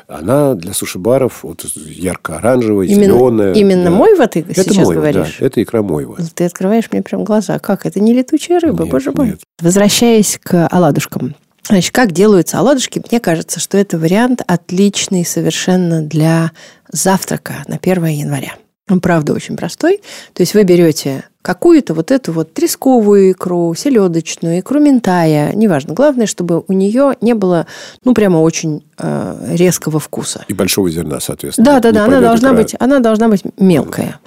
Она 0.06 0.54
для 0.54 0.72
суши-баров 0.96 1.42
вот 1.42 1.64
ярко-оранжевая, 1.74 2.86
именно, 2.86 3.04
зеленая. 3.04 3.52
Именно 3.54 3.84
да. 3.84 3.90
мойва 3.90 4.26
ты 4.26 4.40
это 4.40 4.62
сейчас 4.62 4.76
мойва, 4.76 4.94
говоришь? 4.94 5.36
Да, 5.38 5.46
это 5.46 5.62
икра 5.62 5.82
мойва. 5.82 6.16
Ты 6.34 6.44
открываешь 6.44 6.84
мне 6.90 7.02
прям 7.02 7.24
глаза. 7.24 7.58
Как? 7.58 7.86
Это 7.86 8.00
не 8.00 8.14
летучая 8.14 8.60
рыба, 8.60 8.84
Нет, 8.84 8.92
боже 8.92 9.12
мой. 9.12 9.28
нет. 9.28 9.40
Возвращаясь 9.60 10.38
к 10.42 10.66
оладушкам. 10.70 11.34
Значит, 11.68 11.92
как 11.92 12.12
делаются 12.12 12.58
оладушки? 12.58 13.02
Мне 13.10 13.20
кажется, 13.20 13.60
что 13.60 13.76
это 13.76 13.98
вариант 13.98 14.42
отличный 14.46 15.24
совершенно 15.24 16.02
для 16.02 16.52
завтрака 16.90 17.64
на 17.66 17.76
1 17.76 18.04
января. 18.06 18.54
Он, 18.88 19.00
правда, 19.00 19.32
очень 19.32 19.56
простой. 19.56 20.00
То 20.32 20.42
есть 20.42 20.54
вы 20.54 20.62
берете 20.62 21.24
какую-то 21.46 21.94
вот 21.94 22.10
эту 22.10 22.32
вот 22.32 22.52
тресковую 22.54 23.30
икру, 23.30 23.72
селедочную, 23.72 24.58
икру 24.58 24.80
ментая, 24.80 25.52
неважно. 25.54 25.94
Главное, 25.94 26.26
чтобы 26.26 26.64
у 26.66 26.72
нее 26.72 27.14
не 27.20 27.34
было, 27.34 27.68
ну, 28.04 28.14
прямо 28.14 28.38
очень 28.38 28.82
э, 28.98 29.54
резкого 29.54 30.00
вкуса. 30.00 30.44
И 30.48 30.54
большого 30.54 30.90
зерна, 30.90 31.20
соответственно. 31.20 31.64
Да, 31.64 31.78
да, 31.78 31.92
да, 31.92 32.04
она 32.06 32.20
должна 32.20 32.48
икра. 32.48 32.56
быть, 32.56 32.74
она 32.80 32.98
должна 32.98 33.28
быть 33.28 33.42
мелкая. 33.60 34.18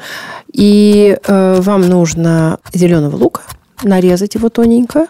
И 0.53 1.17
э, 1.21 1.59
вам 1.59 1.89
нужно 1.89 2.57
зеленого 2.73 3.17
лука, 3.17 3.41
нарезать 3.83 4.35
его 4.35 4.49
тоненько. 4.49 5.07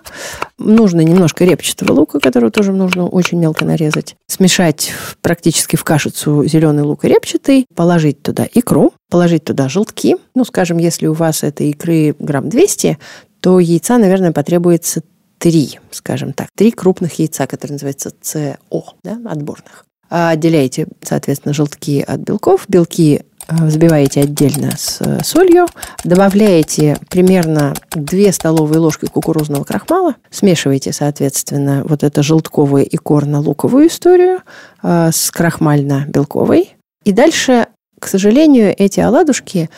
Нужно 0.58 1.02
немножко 1.02 1.46
репчатого 1.46 1.94
лука, 1.94 2.20
которого 2.20 2.52
тоже 2.52 2.72
нужно 2.72 3.08
очень 3.08 3.40
мелко 3.40 3.66
нарезать. 3.66 4.16
Смешать 4.28 4.92
практически 5.22 5.76
в 5.76 5.84
кашицу 5.84 6.46
зеленый 6.46 6.84
лук 6.84 7.06
и 7.06 7.08
репчатый. 7.08 7.66
Положить 7.76 8.22
туда 8.22 8.48
икру, 8.54 8.94
положить 9.10 9.44
туда 9.44 9.70
желтки. 9.70 10.18
Ну, 10.36 10.46
скажем, 10.46 10.78
если 10.78 11.08
у 11.08 11.14
вас 11.14 11.44
этой 11.44 11.72
икры 11.72 12.16
грамм 12.20 12.50
200, 12.50 12.98
то 13.42 13.60
яйца, 13.60 13.98
наверное, 13.98 14.32
потребуется 14.32 15.02
три, 15.38 15.80
скажем 15.92 16.34
так. 16.34 16.50
Три 16.56 16.72
крупных 16.72 17.20
яйца, 17.20 17.48
которые 17.48 17.76
называются 17.76 18.12
СО, 18.22 18.94
да, 19.04 19.20
отборных. 19.26 19.86
А 20.10 20.32
Отделяете, 20.32 20.88
соответственно, 21.02 21.54
желтки 21.54 22.04
от 22.06 22.20
белков. 22.20 22.66
Белки 22.68 23.24
взбиваете 23.50 24.22
отдельно 24.22 24.72
с 24.78 25.02
э, 25.02 25.24
солью, 25.24 25.68
добавляете 26.04 26.98
примерно 27.10 27.74
2 27.92 28.32
столовые 28.32 28.80
ложки 28.80 29.06
кукурузного 29.06 29.64
крахмала, 29.64 30.16
смешиваете, 30.30 30.94
соответственно, 30.94 31.84
вот 31.86 32.04
это 32.04 32.24
желтковую 32.24 32.86
и 32.86 32.98
корно-луковую 32.98 33.88
историю 33.88 34.42
э, 34.84 35.10
с 35.12 35.32
крахмально-белковой. 35.32 36.76
И 37.04 37.12
дальше, 37.12 37.68
к 38.00 38.08
сожалению, 38.08 38.74
эти 38.78 39.00
оладушки 39.00 39.70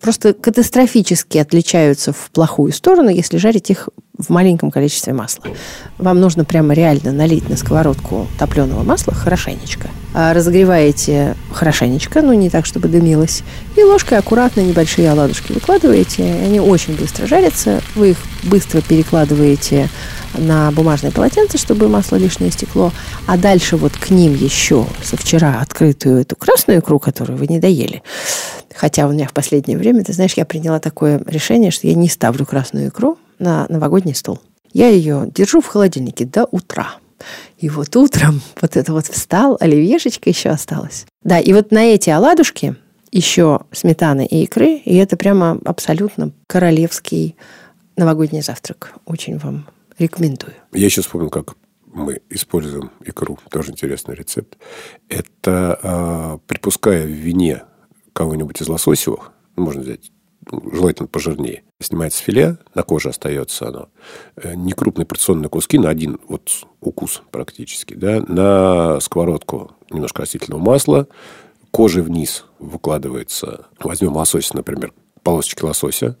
просто 0.00 0.32
катастрофически 0.32 1.38
отличаются 1.38 2.12
в 2.12 2.30
плохую 2.30 2.72
сторону, 2.72 3.10
если 3.10 3.36
жарить 3.36 3.70
их 3.70 3.88
в 4.18 4.30
маленьком 4.30 4.70
количестве 4.70 5.12
масла. 5.12 5.44
Вам 5.98 6.20
нужно 6.20 6.44
прямо 6.44 6.74
реально 6.74 7.12
налить 7.12 7.48
на 7.48 7.56
сковородку 7.56 8.26
топленого 8.38 8.82
масла 8.82 9.14
хорошенечко. 9.14 9.88
А 10.12 10.32
разогреваете 10.34 11.36
хорошенечко, 11.52 12.20
ну 12.22 12.32
не 12.32 12.50
так, 12.50 12.66
чтобы 12.66 12.88
дымилось. 12.88 13.42
И 13.76 13.82
ложкой 13.82 14.18
аккуратно 14.18 14.60
небольшие 14.60 15.10
оладушки 15.10 15.52
выкладываете. 15.52 16.24
Они 16.24 16.58
очень 16.58 16.96
быстро 16.96 17.26
жарятся. 17.26 17.80
Вы 17.94 18.10
их 18.10 18.18
быстро 18.42 18.80
перекладываете 18.80 19.88
на 20.36 20.70
бумажное 20.72 21.10
полотенце, 21.12 21.58
чтобы 21.58 21.88
масло 21.88 22.16
лишнее 22.16 22.50
стекло. 22.50 22.92
А 23.26 23.36
дальше 23.36 23.76
вот 23.76 23.92
к 23.96 24.10
ним 24.10 24.34
еще 24.34 24.86
со 25.02 25.16
вчера 25.16 25.60
открытую 25.60 26.20
эту 26.20 26.34
красную 26.34 26.80
икру, 26.80 26.98
которую 26.98 27.38
вы 27.38 27.46
не 27.46 27.60
доели. 27.60 28.02
Хотя 28.74 29.06
у 29.06 29.12
меня 29.12 29.28
в 29.28 29.32
последнее 29.32 29.78
время, 29.78 30.04
ты 30.04 30.12
знаешь, 30.12 30.34
я 30.34 30.44
приняла 30.44 30.80
такое 30.80 31.22
решение, 31.26 31.70
что 31.70 31.86
я 31.86 31.94
не 31.94 32.08
ставлю 32.08 32.46
красную 32.46 32.88
икру 32.88 33.18
на 33.38 33.66
новогодний 33.68 34.14
стол. 34.14 34.40
Я 34.72 34.88
ее 34.88 35.28
держу 35.34 35.60
в 35.60 35.66
холодильнике 35.66 36.24
до 36.24 36.44
утра. 36.44 36.94
И 37.58 37.68
вот 37.68 37.94
утром 37.96 38.40
вот 38.60 38.76
это 38.76 38.92
вот 38.92 39.06
встал, 39.06 39.56
оливьешечка 39.60 40.28
еще 40.28 40.50
осталась. 40.50 41.06
Да, 41.22 41.38
и 41.38 41.52
вот 41.52 41.70
на 41.70 41.84
эти 41.84 42.10
оладушки 42.10 42.76
еще 43.12 43.60
сметаны 43.72 44.26
и 44.26 44.44
икры, 44.44 44.76
и 44.76 44.96
это 44.96 45.16
прямо 45.16 45.58
абсолютно 45.64 46.32
королевский 46.46 47.36
новогодний 47.96 48.42
завтрак. 48.42 48.92
Очень 49.04 49.38
вам 49.38 49.66
рекомендую. 49.98 50.54
Я 50.72 50.86
еще 50.86 51.02
вспомнил, 51.02 51.30
как 51.30 51.54
мы 51.92 52.20
используем 52.30 52.92
икру. 53.04 53.38
Тоже 53.50 53.72
интересный 53.72 54.14
рецепт. 54.14 54.56
Это 55.08 55.78
э, 55.82 56.38
припуская 56.46 57.04
в 57.04 57.10
вине 57.10 57.64
кого-нибудь 58.12 58.60
из 58.60 58.68
лососевых, 58.68 59.32
можно 59.56 59.82
взять 59.82 60.10
желательно 60.72 61.08
пожирнее. 61.08 61.62
Снимается 61.80 62.22
филе, 62.22 62.58
на 62.74 62.82
коже 62.82 63.10
остается 63.10 63.68
оно. 63.68 63.88
Э, 64.36 64.54
Некрупные 64.54 65.06
порционные 65.06 65.48
куски 65.48 65.78
на 65.78 65.88
один 65.88 66.18
вот 66.28 66.50
укус 66.80 67.22
практически. 67.30 67.94
Да, 67.94 68.22
на 68.26 69.00
сковородку 69.00 69.72
немножко 69.90 70.22
растительного 70.22 70.60
масла, 70.62 71.08
кожей 71.70 72.02
вниз 72.02 72.44
выкладывается, 72.58 73.66
возьмем 73.78 74.16
лосось, 74.16 74.52
например, 74.52 74.92
полосочки 75.22 75.62
лосося, 75.62 76.16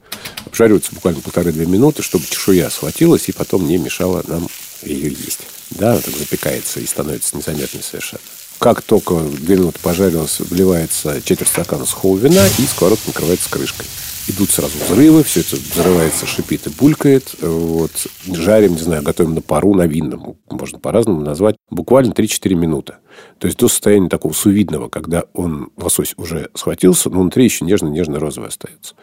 обжариваются 0.46 0.94
буквально 0.94 1.20
полторы-две 1.20 1.66
минуты, 1.66 2.02
чтобы 2.02 2.24
чешуя 2.24 2.70
схватилась 2.70 3.28
и 3.28 3.32
потом 3.32 3.66
не 3.66 3.78
мешала 3.78 4.22
нам 4.26 4.46
ее 4.82 5.08
есть. 5.08 5.40
Да, 5.70 5.92
она 5.92 6.00
так 6.00 6.14
запекается 6.14 6.80
и 6.80 6.86
становится 6.86 7.36
незаметной 7.36 7.82
совершенно. 7.82 8.22
Как 8.58 8.82
только 8.82 9.20
две 9.20 9.56
минуты 9.56 9.78
пожарилась, 9.80 10.40
вливается 10.40 11.22
четверть 11.22 11.48
стакана 11.48 11.86
сухого 11.86 12.18
вина 12.18 12.46
и 12.58 12.62
сковородка 12.62 13.08
накрывается 13.08 13.50
крышкой 13.50 13.86
идут 14.28 14.50
сразу 14.50 14.78
взрывы, 14.78 15.22
все 15.22 15.40
это 15.40 15.56
взрывается, 15.56 16.26
шипит 16.26 16.66
и 16.66 16.70
булькает. 16.70 17.34
Вот. 17.40 17.90
Жарим, 18.26 18.72
не 18.72 18.80
знаю, 18.80 19.02
готовим 19.02 19.34
на 19.34 19.42
пару, 19.42 19.74
на 19.74 19.86
винном, 19.86 20.36
можно 20.50 20.78
по-разному 20.78 21.20
назвать, 21.20 21.56
буквально 21.70 22.12
3-4 22.12 22.54
минуты. 22.54 22.94
То 23.38 23.46
есть 23.46 23.58
до 23.58 23.68
состояния 23.68 24.08
такого 24.08 24.32
сувидного, 24.32 24.88
когда 24.88 25.24
он, 25.34 25.70
лосось, 25.76 26.14
уже 26.16 26.50
схватился, 26.54 27.10
но 27.10 27.20
внутри 27.20 27.44
еще 27.44 27.64
нежно-нежно-розовый 27.64 28.48
остается. 28.48 28.94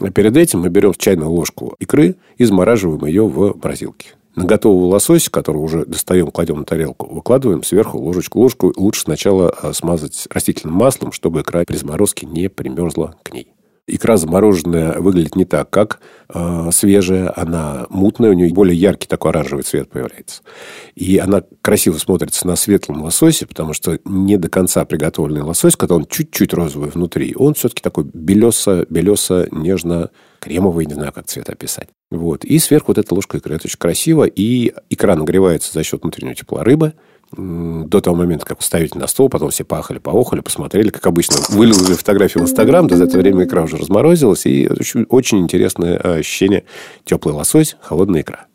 А 0.00 0.10
перед 0.10 0.36
этим 0.36 0.60
мы 0.60 0.68
берем 0.68 0.94
чайную 0.94 1.30
ложку 1.30 1.74
икры 1.78 2.16
и 2.36 2.44
замораживаем 2.44 3.04
ее 3.06 3.26
в 3.26 3.56
морозилке. 3.62 4.14
На 4.36 4.44
готовый 4.44 4.90
лосось, 4.90 5.30
который 5.30 5.56
уже 5.56 5.86
достаем, 5.86 6.30
кладем 6.30 6.58
на 6.58 6.64
тарелку, 6.64 7.06
выкладываем 7.06 7.62
сверху 7.62 7.98
ложечку. 7.98 8.38
Ложку 8.38 8.70
лучше 8.76 9.00
сначала 9.00 9.48
а, 9.48 9.72
смазать 9.72 10.26
растительным 10.28 10.76
маслом, 10.76 11.12
чтобы 11.12 11.40
икра 11.40 11.64
при 11.66 11.76
заморозке 11.76 12.26
не 12.26 12.50
примерзла 12.50 13.16
к 13.22 13.32
ней. 13.32 13.55
Икра 13.88 14.16
замороженная 14.16 14.98
выглядит 14.98 15.36
не 15.36 15.44
так, 15.44 15.70
как 15.70 16.00
э, 16.34 16.70
свежая. 16.72 17.32
Она 17.36 17.86
мутная, 17.88 18.30
у 18.30 18.32
нее 18.32 18.52
более 18.52 18.76
яркий 18.76 19.06
такой 19.06 19.30
оранжевый 19.30 19.62
цвет 19.62 19.88
появляется. 19.88 20.42
И 20.96 21.18
она 21.18 21.42
красиво 21.62 21.96
смотрится 21.98 22.48
на 22.48 22.56
светлом 22.56 23.02
лососе, 23.02 23.46
потому 23.46 23.74
что 23.74 24.00
не 24.04 24.38
до 24.38 24.48
конца 24.48 24.84
приготовленный 24.84 25.42
лосось, 25.42 25.76
когда 25.76 25.94
он 25.94 26.06
чуть-чуть 26.06 26.52
розовый 26.52 26.90
внутри, 26.90 27.34
он 27.36 27.54
все-таки 27.54 27.80
такой 27.80 28.04
белесо, 28.12 28.86
белесо, 28.90 29.46
нежно 29.52 30.10
кремовый, 30.40 30.86
не 30.86 30.94
знаю, 30.94 31.12
как 31.12 31.26
цвет 31.26 31.48
описать. 31.48 31.88
Вот. 32.10 32.44
И 32.44 32.58
сверху 32.58 32.86
вот 32.88 32.98
эта 32.98 33.14
ложка 33.14 33.38
икры. 33.38 33.54
Это 33.54 33.66
очень 33.66 33.78
красиво. 33.78 34.24
И 34.24 34.74
икра 34.90 35.14
нагревается 35.14 35.72
за 35.72 35.84
счет 35.84 36.02
внутреннего 36.02 36.34
тепла 36.34 36.64
рыбы 36.64 36.94
до 37.32 38.00
того 38.00 38.16
момента, 38.16 38.46
как 38.46 38.60
уставить 38.60 38.94
на 38.94 39.06
стол, 39.06 39.28
потом 39.28 39.50
все 39.50 39.64
пахали, 39.64 39.98
поохали, 39.98 40.40
посмотрели, 40.40 40.90
как 40.90 41.06
обычно. 41.06 41.36
Выложили 41.48 41.94
фотографию 41.94 42.44
в 42.44 42.46
Инстаграм, 42.46 42.86
до 42.86 42.94
этого 43.02 43.20
времени 43.20 43.44
икра 43.44 43.62
уже 43.62 43.76
разморозилась, 43.76 44.46
и 44.46 44.68
очень, 44.68 45.04
очень 45.08 45.38
интересное 45.38 45.96
ощущение. 45.96 46.64
Теплый 47.04 47.32
лосось, 47.32 47.76
холодная 47.80 48.22
икра. 48.22 48.46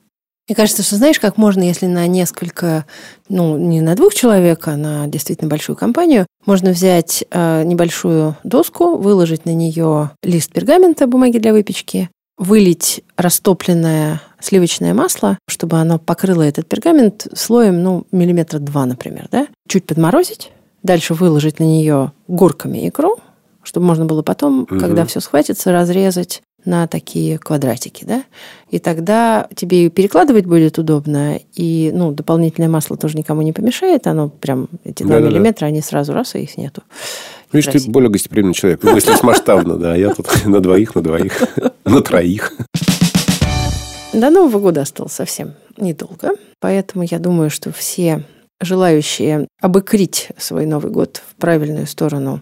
Мне 0.48 0.56
кажется, 0.56 0.84
что 0.84 0.96
знаешь, 0.96 1.20
как 1.20 1.38
можно, 1.38 1.62
если 1.62 1.86
на 1.86 2.08
несколько, 2.08 2.86
ну, 3.30 3.58
не 3.58 3.80
на 3.80 3.96
двух 3.96 4.14
человек, 4.14 4.68
а 4.68 4.76
на 4.76 5.08
действительно 5.08 5.50
большую 5.50 5.76
компанию, 5.76 6.26
можно 6.46 6.72
взять 6.72 7.24
э, 7.32 7.64
небольшую 7.64 8.36
доску, 8.44 8.98
выложить 8.98 9.46
на 9.46 9.54
нее 9.54 10.12
лист 10.24 10.52
пергамента, 10.52 11.08
бумаги 11.08 11.38
для 11.38 11.54
выпечки, 11.54 12.10
вылить 12.38 13.04
растопленное 13.18 14.22
сливочное 14.42 14.94
масло, 14.94 15.38
чтобы 15.48 15.78
оно 15.78 16.00
покрыло 16.00 16.42
этот 16.42 16.68
пергамент 16.68 17.28
слоем, 17.34 17.84
ну, 17.84 18.06
миллиметра 18.12 18.60
два, 18.60 18.86
например, 18.86 19.28
да? 19.32 19.48
Чуть 19.68 19.86
подморозить, 19.86 20.52
дальше 20.84 21.14
выложить 21.14 21.60
на 21.60 21.64
нее 21.64 22.12
горками 22.28 22.88
икру, 22.88 23.20
чтобы 23.64 23.86
можно 23.86 24.06
было 24.06 24.22
потом, 24.22 24.64
угу. 24.64 24.80
когда 24.80 25.06
все 25.06 25.20
схватится, 25.20 25.72
разрезать 25.72 26.42
на 26.66 26.88
такие 26.88 27.40
квадратики, 27.40 28.06
да, 28.06 28.24
и 28.70 28.78
тогда 28.78 29.48
тебе 29.56 29.90
перекладывать 29.90 30.46
будет 30.46 30.78
удобно, 30.78 31.40
и, 31.56 31.92
ну, 31.94 32.12
дополнительное 32.12 32.70
масло 32.70 32.98
тоже 32.98 33.18
никому 33.18 33.42
не 33.42 33.52
помешает, 33.52 34.06
оно 34.06 34.30
прям, 34.30 34.68
эти 34.84 35.04
два 35.04 35.20
миллиметра, 35.20 35.66
они 35.66 35.82
сразу 35.82 36.14
раз, 36.14 36.36
и 36.36 36.40
их 36.40 36.58
нету. 36.58 36.84
Видишь, 37.52 37.72
ты 37.74 37.90
более 37.90 38.10
гостеприимный 38.10 38.54
человек, 38.54 38.84
мыслишь 38.84 39.24
масштабно, 39.24 39.76
да, 39.76 39.96
я 39.96 40.14
тут 40.14 40.28
на 40.46 40.60
двоих, 40.60 40.96
на 40.96 41.02
двоих, 41.02 41.42
на 41.86 42.02
троих. 42.02 42.54
До 44.14 44.30
Нового 44.30 44.60
года 44.60 44.82
осталось 44.82 45.14
совсем 45.14 45.54
недолго, 45.78 46.32
поэтому 46.60 47.06
я 47.10 47.20
думаю, 47.20 47.50
что 47.50 47.72
все 47.72 48.24
желающие 48.60 49.48
обыкрить 49.60 50.30
свой 50.38 50.66
Новый 50.66 50.92
год 50.92 51.22
в 51.28 51.36
правильную 51.40 51.88
сторону 51.88 52.42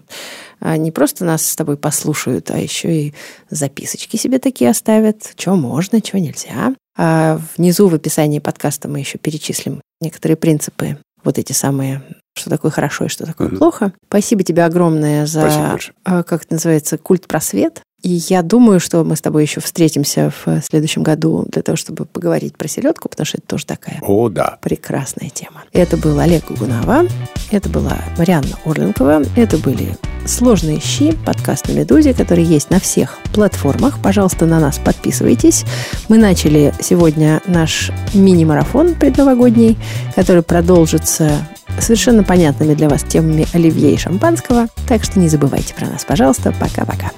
а 0.60 0.76
не 0.76 0.90
просто 0.92 1.24
нас 1.24 1.46
с 1.46 1.56
тобой 1.56 1.76
послушают, 1.76 2.50
а 2.50 2.58
еще 2.58 2.94
и 2.94 3.14
записочки 3.48 4.16
себе 4.16 4.38
такие 4.38 4.70
оставят, 4.70 5.32
что 5.36 5.56
можно, 5.56 6.00
что 6.00 6.20
нельзя. 6.20 6.74
А 6.96 7.40
внизу 7.56 7.88
в 7.88 7.94
описании 7.94 8.40
подкаста 8.40 8.86
мы 8.86 8.98
еще 8.98 9.16
перечислим 9.16 9.80
некоторые 10.00 10.36
принципы, 10.36 10.98
вот 11.24 11.38
эти 11.38 11.52
самые 11.52 12.02
что 12.36 12.48
такое 12.48 12.70
хорошо 12.70 13.06
и 13.06 13.08
что 13.08 13.26
такое 13.26 13.48
mm-hmm. 13.48 13.58
плохо. 13.58 13.92
Спасибо 14.06 14.44
тебе 14.44 14.64
огромное 14.64 15.26
за, 15.26 15.78
а, 16.04 16.22
как 16.22 16.44
это 16.44 16.54
называется, 16.54 16.96
культ 16.96 17.26
просвет. 17.26 17.82
И 18.02 18.20
я 18.28 18.42
думаю, 18.42 18.80
что 18.80 19.04
мы 19.04 19.14
с 19.14 19.20
тобой 19.20 19.42
еще 19.42 19.60
встретимся 19.60 20.32
в 20.44 20.62
следующем 20.62 21.02
году 21.02 21.44
для 21.50 21.62
того, 21.62 21.76
чтобы 21.76 22.06
поговорить 22.06 22.56
про 22.56 22.66
селедку, 22.66 23.08
потому 23.08 23.26
что 23.26 23.38
это 23.38 23.46
тоже 23.46 23.66
такая 23.66 23.98
О, 24.02 24.28
да. 24.28 24.58
прекрасная 24.62 25.28
тема. 25.28 25.64
Это 25.72 25.96
был 25.96 26.18
Олег 26.18 26.46
Гугунова, 26.48 27.06
это 27.50 27.68
была 27.68 27.98
Марианна 28.16 28.58
Орленкова, 28.64 29.22
это 29.36 29.58
были 29.58 29.96
«Сложные 30.26 30.80
щи», 30.80 31.12
подкаст 31.26 31.68
на 31.68 31.72
«Медузе», 31.72 32.14
который 32.14 32.44
есть 32.44 32.70
на 32.70 32.80
всех 32.80 33.18
платформах. 33.34 34.00
Пожалуйста, 34.02 34.46
на 34.46 34.60
нас 34.60 34.78
подписывайтесь. 34.78 35.64
Мы 36.08 36.18
начали 36.18 36.74
сегодня 36.80 37.42
наш 37.46 37.90
мини-марафон 38.14 38.94
предновогодний, 38.94 39.78
который 40.14 40.42
продолжится 40.42 41.32
совершенно 41.78 42.22
понятными 42.22 42.74
для 42.74 42.88
вас 42.88 43.02
темами 43.02 43.46
оливье 43.52 43.92
и 43.92 43.98
шампанского. 43.98 44.68
Так 44.88 45.04
что 45.04 45.18
не 45.18 45.28
забывайте 45.28 45.74
про 45.74 45.86
нас, 45.86 46.04
пожалуйста. 46.04 46.54
Пока-пока. 46.58 47.10